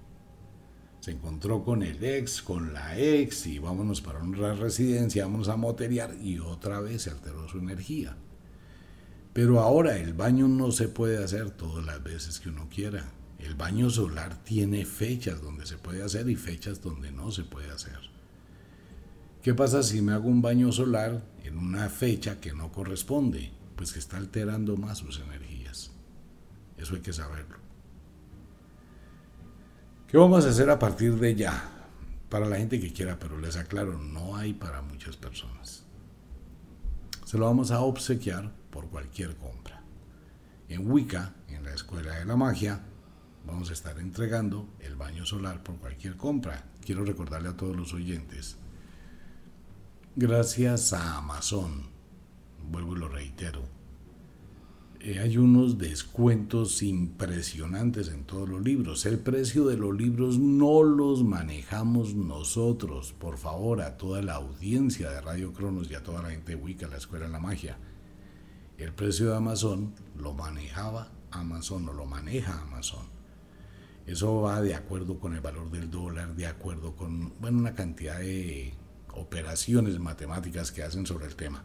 Se 1.00 1.10
encontró 1.10 1.64
con 1.64 1.82
el 1.82 2.04
ex, 2.04 2.44
con 2.44 2.74
la 2.74 3.00
ex 3.00 3.48
y 3.48 3.58
vámonos 3.58 4.02
para 4.02 4.20
una 4.20 4.54
residencia, 4.54 5.26
vámonos 5.26 5.50
a 5.50 5.58
moteriar 5.58 6.16
y 6.22 6.38
otra 6.38 6.80
vez 6.80 7.02
se 7.02 7.10
alteró 7.10 7.50
su 7.50 7.58
energía. 7.58 8.18
Pero 9.34 9.62
ahora 9.62 9.98
el 9.98 10.14
baño 10.14 10.48
no 10.48 10.72
se 10.72 10.90
puede 10.90 11.24
hacer 11.24 11.50
todas 11.50 11.84
las 11.84 12.04
veces 12.04 12.40
que 12.40 12.50
uno 12.50 12.70
quiera. 12.70 13.12
El 13.44 13.56
baño 13.56 13.90
solar 13.90 14.42
tiene 14.46 14.86
fechas 14.86 15.42
donde 15.42 15.66
se 15.66 15.78
puede 15.78 16.02
hacer 16.02 16.30
y 16.30 16.38
fechas 16.38 16.82
donde 16.82 17.12
no 17.12 17.30
se 17.30 17.44
puede 17.44 17.70
hacer. 17.72 18.00
¿Qué 19.42 19.54
pasa 19.54 19.84
si 19.84 20.02
me 20.02 20.14
hago 20.14 20.30
un 20.30 20.42
baño 20.42 20.72
solar 20.72 21.22
en 21.44 21.58
una 21.58 21.90
fecha 21.90 22.40
que 22.40 22.54
no 22.54 22.72
corresponde? 22.72 23.52
Pues 23.76 23.92
que 23.92 24.00
está 24.00 24.16
alterando 24.16 24.78
más 24.78 25.00
sus 25.00 25.20
energías. 25.20 25.92
Eso 26.78 26.96
hay 26.96 27.02
que 27.02 27.12
saberlo. 27.12 27.58
¿Qué 30.08 30.18
vamos 30.18 30.46
a 30.46 30.50
hacer 30.50 30.70
a 30.70 30.80
partir 30.80 31.16
de 31.16 31.36
ya? 31.36 31.70
Para 32.30 32.46
la 32.46 32.56
gente 32.56 32.80
que 32.80 32.94
quiera, 32.94 33.20
pero 33.20 33.38
les 33.38 33.58
aclaro, 33.58 34.00
no 34.00 34.38
hay 34.38 34.54
para 34.54 34.82
muchas 34.82 35.18
personas. 35.18 35.84
Se 37.26 37.38
lo 37.38 37.46
vamos 37.46 37.72
a 37.72 37.82
obsequiar 37.82 38.54
por 38.70 38.88
cualquier 38.88 39.36
compra. 39.36 39.84
En 40.70 40.90
Wicca, 40.90 41.34
en 41.50 41.66
la 41.66 41.74
Escuela 41.74 42.16
de 42.16 42.26
la 42.26 42.38
Magia, 42.38 42.80
vamos 43.46 43.70
a 43.70 43.74
estar 43.74 44.00
entregando 44.00 44.68
el 44.80 44.96
baño 44.96 45.26
solar 45.26 45.64
por 45.64 45.78
cualquier 45.78 46.18
compra. 46.18 46.66
Quiero 46.86 47.06
recordarle 47.06 47.50
a 47.50 47.58
todos 47.58 47.76
los 47.76 47.94
oyentes, 47.94 48.58
gracias 50.16 50.94
a 50.94 51.18
Amazon, 51.18 51.84
vuelvo 52.70 52.96
y 52.96 53.00
lo 53.00 53.10
reitero, 53.10 53.64
eh, 55.06 55.20
hay 55.20 55.38
unos 55.38 55.78
descuentos 55.78 56.82
impresionantes 56.82 58.08
en 58.08 58.24
todos 58.24 58.48
los 58.48 58.62
libros. 58.62 59.06
El 59.06 59.20
precio 59.20 59.68
de 59.68 59.76
los 59.76 59.94
libros 59.94 60.40
no 60.40 60.82
los 60.82 61.26
manejamos 61.26 62.16
nosotros. 62.16 63.12
Por 63.12 63.38
favor, 63.38 63.82
a 63.82 63.98
toda 63.98 64.22
la 64.22 64.36
audiencia 64.36 65.12
de 65.12 65.20
Radio 65.20 65.52
Cronos 65.52 65.92
y 65.92 65.96
a 65.96 66.04
toda 66.04 66.22
la 66.22 66.30
gente 66.30 66.56
de 66.56 66.62
Wicca, 66.64 66.88
la 66.88 66.96
Escuela 66.96 67.26
de 67.26 67.34
la 67.34 67.40
Magia. 67.40 67.78
El 68.78 68.94
precio 68.94 69.30
de 69.30 69.36
Amazon 69.36 69.94
lo 70.18 70.34
manejaba 70.34 71.12
Amazon 71.32 71.90
o 71.90 71.94
lo 71.94 72.06
maneja 72.06 72.62
Amazon. 72.62 73.13
Eso 74.06 74.42
va 74.42 74.62
de 74.62 74.76
acuerdo 74.76 75.20
con 75.20 75.34
el 75.34 75.42
valor 75.42 75.72
del 75.72 75.90
dólar, 75.90 76.36
de 76.36 76.46
acuerdo 76.46 76.96
con 76.96 77.34
bueno, 77.40 77.60
una 77.60 77.74
cantidad 77.74 78.20
de 78.20 78.74
operaciones 79.14 80.00
matemáticas 80.00 80.72
que 80.72 80.84
hacen 80.84 81.06
sobre 81.06 81.26
el 81.26 81.36
tema. 81.36 81.64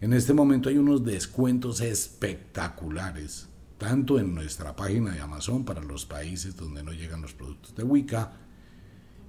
En 0.00 0.12
este 0.12 0.32
momento 0.32 0.68
hay 0.68 0.78
unos 0.78 1.04
descuentos 1.04 1.80
espectaculares, 1.80 3.48
tanto 3.78 4.18
en 4.18 4.34
nuestra 4.34 4.76
página 4.76 5.12
de 5.12 5.20
Amazon 5.20 5.64
para 5.64 5.82
los 5.82 6.06
países 6.06 6.56
donde 6.56 6.82
no 6.82 6.92
llegan 6.92 7.22
los 7.22 7.34
productos 7.34 7.74
de 7.74 7.82
Wicca, 7.82 8.32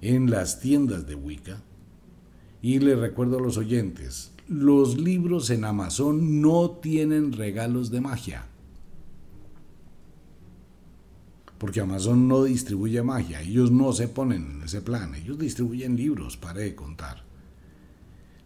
en 0.00 0.30
las 0.30 0.60
tiendas 0.60 1.06
de 1.06 1.14
Wicca. 1.14 1.62
Y 2.60 2.78
les 2.78 2.98
recuerdo 2.98 3.38
a 3.38 3.42
los 3.42 3.56
oyentes, 3.56 4.32
los 4.48 4.98
libros 4.98 5.50
en 5.50 5.64
Amazon 5.64 6.40
no 6.40 6.70
tienen 6.70 7.32
regalos 7.32 7.90
de 7.90 8.00
magia. 8.00 8.46
Porque 11.58 11.80
Amazon 11.80 12.28
no 12.28 12.44
distribuye 12.44 13.02
magia, 13.02 13.40
ellos 13.40 13.70
no 13.70 13.92
se 13.92 14.08
ponen 14.08 14.56
en 14.56 14.62
ese 14.62 14.82
plan, 14.82 15.14
ellos 15.14 15.38
distribuyen 15.38 15.96
libros, 15.96 16.36
para 16.36 16.60
de 16.60 16.74
contar. 16.74 17.24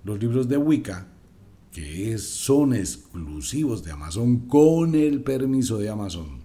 Los 0.05 0.21
libros 0.21 0.49
de 0.49 0.57
Wicca 0.57 1.09
que 1.73 2.18
son 2.18 2.75
exclusivos 2.75 3.85
de 3.85 3.92
Amazon 3.92 4.49
con 4.49 4.94
el 4.94 5.23
permiso 5.23 5.79
de 5.79 5.88
Amazon. 5.88 6.40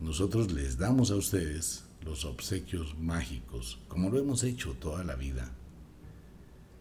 Nosotros 0.00 0.52
les 0.52 0.76
damos 0.76 1.10
a 1.10 1.16
ustedes 1.16 1.84
los 2.04 2.24
obsequios 2.24 2.96
mágicos, 2.98 3.80
como 3.88 4.10
lo 4.10 4.18
hemos 4.18 4.44
hecho 4.44 4.74
toda 4.74 5.02
la 5.02 5.14
vida. 5.14 5.50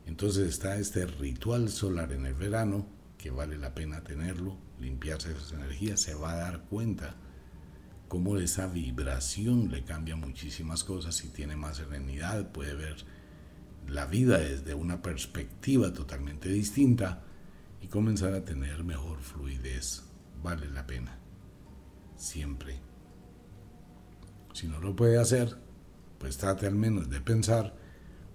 Entonces 0.06 0.50
está 0.50 0.78
este 0.78 1.06
ritual 1.06 1.70
solar 1.70 2.12
en 2.12 2.26
el 2.26 2.34
verano, 2.34 2.86
que 3.18 3.32
vale 3.32 3.58
la 3.58 3.74
pena 3.74 4.04
tenerlo, 4.04 4.58
limpiarse 4.82 5.32
esas 5.32 5.54
energías, 5.54 6.02
se 6.02 6.14
va 6.14 6.34
a 6.34 6.38
dar 6.38 6.66
cuenta 6.66 7.16
cómo 8.14 8.38
esa 8.38 8.68
vibración 8.68 9.72
le 9.72 9.84
cambia 9.84 10.16
muchísimas 10.16 10.84
cosas 10.84 11.26
y 11.26 11.30
tiene 11.30 11.56
más 11.56 11.78
serenidad, 11.78 12.52
puede 12.52 12.76
ver 12.76 12.96
la 13.88 14.06
vida 14.06 14.38
desde 14.38 14.76
una 14.76 15.02
perspectiva 15.02 15.92
totalmente 15.92 16.48
distinta 16.48 17.24
y 17.82 17.88
comenzar 17.88 18.36
a 18.36 18.46
tener 18.46 18.84
mejor 18.84 19.20
fluidez. 19.20 20.04
Vale 20.44 20.70
la 20.70 20.86
pena. 20.86 21.18
Siempre. 22.16 22.80
Si 24.54 24.68
no 24.68 24.80
lo 24.80 24.96
puede 24.96 25.18
hacer, 25.18 25.58
pues 26.20 26.38
trate 26.38 26.68
al 26.68 26.76
menos 26.76 27.10
de 27.10 27.20
pensar 27.20 27.76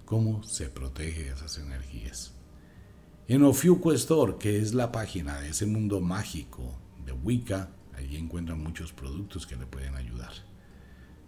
cómo 0.04 0.42
se 0.42 0.70
protege 0.70 1.28
esas 1.28 1.56
energías. 1.56 2.34
En 3.28 3.44
Ofiuco 3.44 3.92
Store, 3.92 4.38
que 4.40 4.58
es 4.58 4.74
la 4.74 4.90
página 4.90 5.40
de 5.40 5.50
ese 5.50 5.66
mundo 5.66 6.00
mágico 6.00 6.76
de 7.06 7.12
Wicca, 7.12 7.70
allí 7.98 8.16
encuentran 8.16 8.62
muchos 8.62 8.92
productos 8.92 9.46
que 9.46 9.56
le 9.56 9.66
pueden 9.66 9.94
ayudar. 9.94 10.32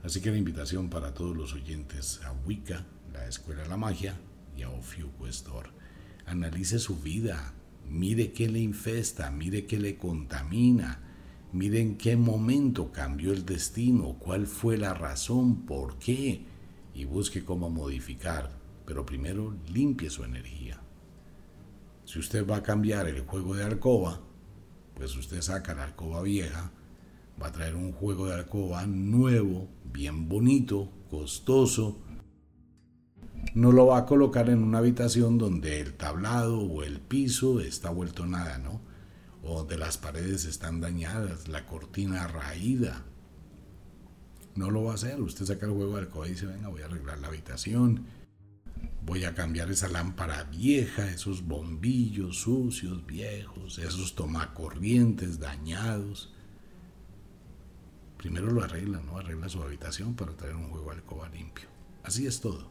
Así 0.02 0.20
que 0.20 0.30
la 0.30 0.38
invitación 0.38 0.88
para 0.88 1.12
todos 1.12 1.36
los 1.36 1.52
oyentes 1.52 2.20
a 2.24 2.32
Wicca 2.32 2.86
la 3.12 3.26
Escuela 3.26 3.62
de 3.62 3.68
la 3.68 3.76
Magia 3.76 4.18
y 4.56 4.62
a 4.62 4.70
Ofiuco 4.70 5.26
Analice 6.26 6.78
su 6.78 6.96
vida, 7.00 7.54
mire 7.88 8.32
qué 8.32 8.48
le 8.48 8.60
infesta, 8.60 9.30
mire 9.30 9.66
qué 9.66 9.78
le 9.78 9.96
contamina, 9.96 11.00
mire 11.52 11.80
en 11.80 11.96
qué 11.96 12.16
momento 12.16 12.92
cambió 12.92 13.32
el 13.32 13.44
destino, 13.44 14.16
cuál 14.18 14.46
fue 14.46 14.76
la 14.76 14.94
razón, 14.94 15.66
por 15.66 15.98
qué, 15.98 16.44
y 16.94 17.04
busque 17.04 17.44
cómo 17.44 17.68
modificar, 17.68 18.50
pero 18.86 19.04
primero 19.04 19.56
limpie 19.72 20.10
su 20.10 20.22
energía. 20.22 20.80
Si 22.04 22.18
usted 22.18 22.46
va 22.46 22.56
a 22.56 22.62
cambiar 22.62 23.08
el 23.08 23.20
juego 23.22 23.54
de 23.56 23.64
alcoba, 23.64 24.20
pues 24.94 25.16
usted 25.16 25.40
saca 25.40 25.74
la 25.74 25.84
alcoba 25.84 26.22
vieja, 26.22 26.70
va 27.40 27.48
a 27.48 27.52
traer 27.52 27.74
un 27.74 27.92
juego 27.92 28.26
de 28.26 28.34
alcoba 28.34 28.86
nuevo, 28.86 29.68
bien 29.84 30.28
bonito, 30.28 30.90
costoso, 31.10 31.98
no 33.54 33.72
lo 33.72 33.86
va 33.86 33.98
a 33.98 34.06
colocar 34.06 34.48
en 34.48 34.62
una 34.62 34.78
habitación 34.78 35.38
donde 35.38 35.80
el 35.80 35.94
tablado 35.94 36.60
o 36.60 36.82
el 36.82 37.00
piso 37.00 37.60
está 37.60 37.90
vuelto 37.90 38.26
nada, 38.26 38.58
¿no? 38.58 38.80
O 39.42 39.58
donde 39.58 39.78
las 39.78 39.96
paredes 39.96 40.44
están 40.44 40.80
dañadas, 40.80 41.48
la 41.48 41.66
cortina 41.66 42.26
raída. 42.28 43.04
No 44.54 44.70
lo 44.70 44.84
va 44.84 44.92
a 44.92 44.94
hacer. 44.94 45.20
Usted 45.20 45.46
saca 45.46 45.66
el 45.66 45.72
juego 45.72 45.94
de 45.94 46.02
alcoba 46.02 46.26
y 46.26 46.32
dice, 46.32 46.46
venga, 46.46 46.68
voy 46.68 46.82
a 46.82 46.86
arreglar 46.86 47.18
la 47.18 47.28
habitación. 47.28 48.06
Voy 49.04 49.24
a 49.24 49.34
cambiar 49.34 49.70
esa 49.70 49.88
lámpara 49.88 50.44
vieja, 50.44 51.10
esos 51.10 51.46
bombillos 51.46 52.40
sucios, 52.40 53.04
viejos, 53.06 53.78
esos 53.78 54.14
tomacorrientes 54.14 55.38
dañados. 55.40 56.32
Primero 58.18 58.50
lo 58.50 58.62
arregla, 58.62 59.00
¿no? 59.00 59.18
Arregla 59.18 59.48
su 59.48 59.62
habitación 59.62 60.14
para 60.14 60.36
traer 60.36 60.54
un 60.54 60.68
juego 60.68 60.90
de 60.90 60.96
alcoba 60.96 61.28
limpio. 61.30 61.68
Así 62.02 62.26
es 62.26 62.40
todo. 62.40 62.68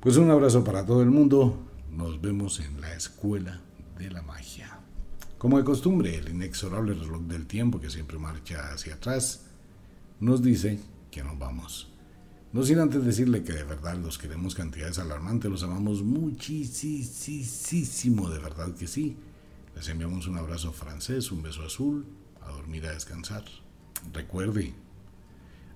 Pues 0.00 0.16
un 0.16 0.30
abrazo 0.30 0.62
para 0.62 0.86
todo 0.86 1.02
el 1.02 1.10
mundo. 1.10 1.70
Nos 1.90 2.20
vemos 2.20 2.60
en 2.60 2.80
la 2.80 2.94
escuela 2.94 3.60
de 3.98 4.10
la 4.10 4.22
magia. 4.22 4.78
Como 5.38 5.58
de 5.58 5.64
costumbre, 5.64 6.16
el 6.16 6.28
inexorable 6.28 6.94
reloj 6.94 7.22
del 7.22 7.46
tiempo 7.46 7.80
que 7.80 7.90
siempre 7.90 8.18
marcha 8.18 8.72
hacia 8.72 8.94
atrás 8.94 9.46
nos 10.20 10.42
dice 10.42 10.80
que 11.10 11.22
nos 11.22 11.38
vamos. 11.38 11.93
No 12.54 12.62
sin 12.62 12.78
antes 12.78 13.04
decirle 13.04 13.42
que 13.42 13.52
de 13.52 13.64
verdad 13.64 13.96
los 13.96 14.16
queremos 14.16 14.54
cantidades 14.54 15.00
alarmantes, 15.00 15.50
los 15.50 15.64
amamos 15.64 16.04
muchísimo, 16.04 16.70
de 18.30 18.38
verdad 18.38 18.72
que 18.76 18.86
sí. 18.86 19.16
Les 19.74 19.88
enviamos 19.88 20.28
un 20.28 20.38
abrazo 20.38 20.70
francés, 20.72 21.32
un 21.32 21.42
beso 21.42 21.64
azul, 21.64 22.06
a 22.40 22.52
dormir 22.52 22.86
a 22.86 22.92
descansar. 22.92 23.42
Recuerde, 24.12 24.72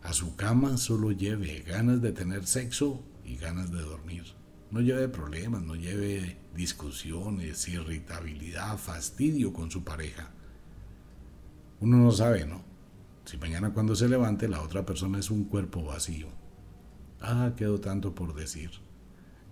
a 0.05 0.13
su 0.13 0.37
cama 0.37 0.77
solo 0.77 1.11
lleve 1.11 1.65
ganas 1.67 2.01
de 2.01 2.13
tener 2.13 2.47
sexo 2.47 3.03
y 3.25 3.35
ganas 3.39 3.73
de 3.73 3.83
dormir. 3.83 4.23
No 4.71 4.81
lleve 4.81 5.09
problemas, 5.09 5.63
no 5.63 5.75
lleve 5.75 6.39
discusiones, 6.55 7.67
irritabilidad, 7.67 8.79
fastidio 8.79 9.53
con 9.53 9.73
su 9.73 9.83
pareja. 9.83 10.31
Uno 11.81 11.97
no 11.97 12.13
sabe, 12.13 12.47
¿no? 12.47 12.63
Si 13.25 13.37
mañana 13.37 13.73
cuando 13.73 13.97
se 13.97 14.09
levante 14.09 14.47
la 14.47 14.63
otra 14.63 14.87
persona 14.87 15.19
es 15.19 15.33
un 15.33 15.43
cuerpo 15.43 15.83
vacío. 15.83 16.38
Ah, 17.21 17.53
quedó 17.57 17.81
tanto 17.81 18.15
por 18.15 18.35
decir. 18.35 18.71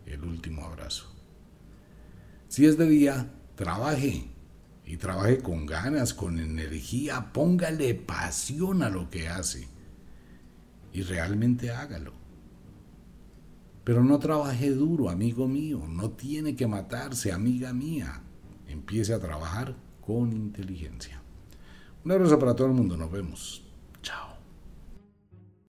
El 0.07 0.25
último 0.25 0.65
abrazo. 0.65 1.07
Si 2.49 2.65
es 2.65 2.79
de 2.79 2.89
día, 2.89 3.33
trabaje. 3.57 4.31
Y 4.85 4.99
trabaje 4.99 5.39
con 5.39 5.67
ganas, 5.67 6.15
con 6.15 6.39
energía. 6.39 7.33
Póngale 7.33 7.95
pasión 7.95 8.83
a 8.85 8.89
lo 8.89 9.11
que 9.11 9.29
hace. 9.29 9.69
Y 10.93 11.03
realmente 11.03 11.73
hágalo. 11.73 12.13
Pero 13.83 14.05
no 14.05 14.19
trabaje 14.19 14.71
duro, 14.71 15.11
amigo 15.11 15.49
mío. 15.49 15.83
No 15.89 16.11
tiene 16.11 16.55
que 16.55 16.69
matarse, 16.69 17.33
amiga 17.33 17.73
mía. 17.73 18.23
Empiece 18.69 19.13
a 19.13 19.21
trabajar 19.21 19.77
con 20.01 20.33
inteligencia. 20.33 21.21
Un 22.05 22.13
abrazo 22.13 22.39
para 22.39 22.55
todo 22.55 22.69
el 22.69 22.75
mundo. 22.75 22.97
Nos 22.97 23.11
vemos. 23.11 23.66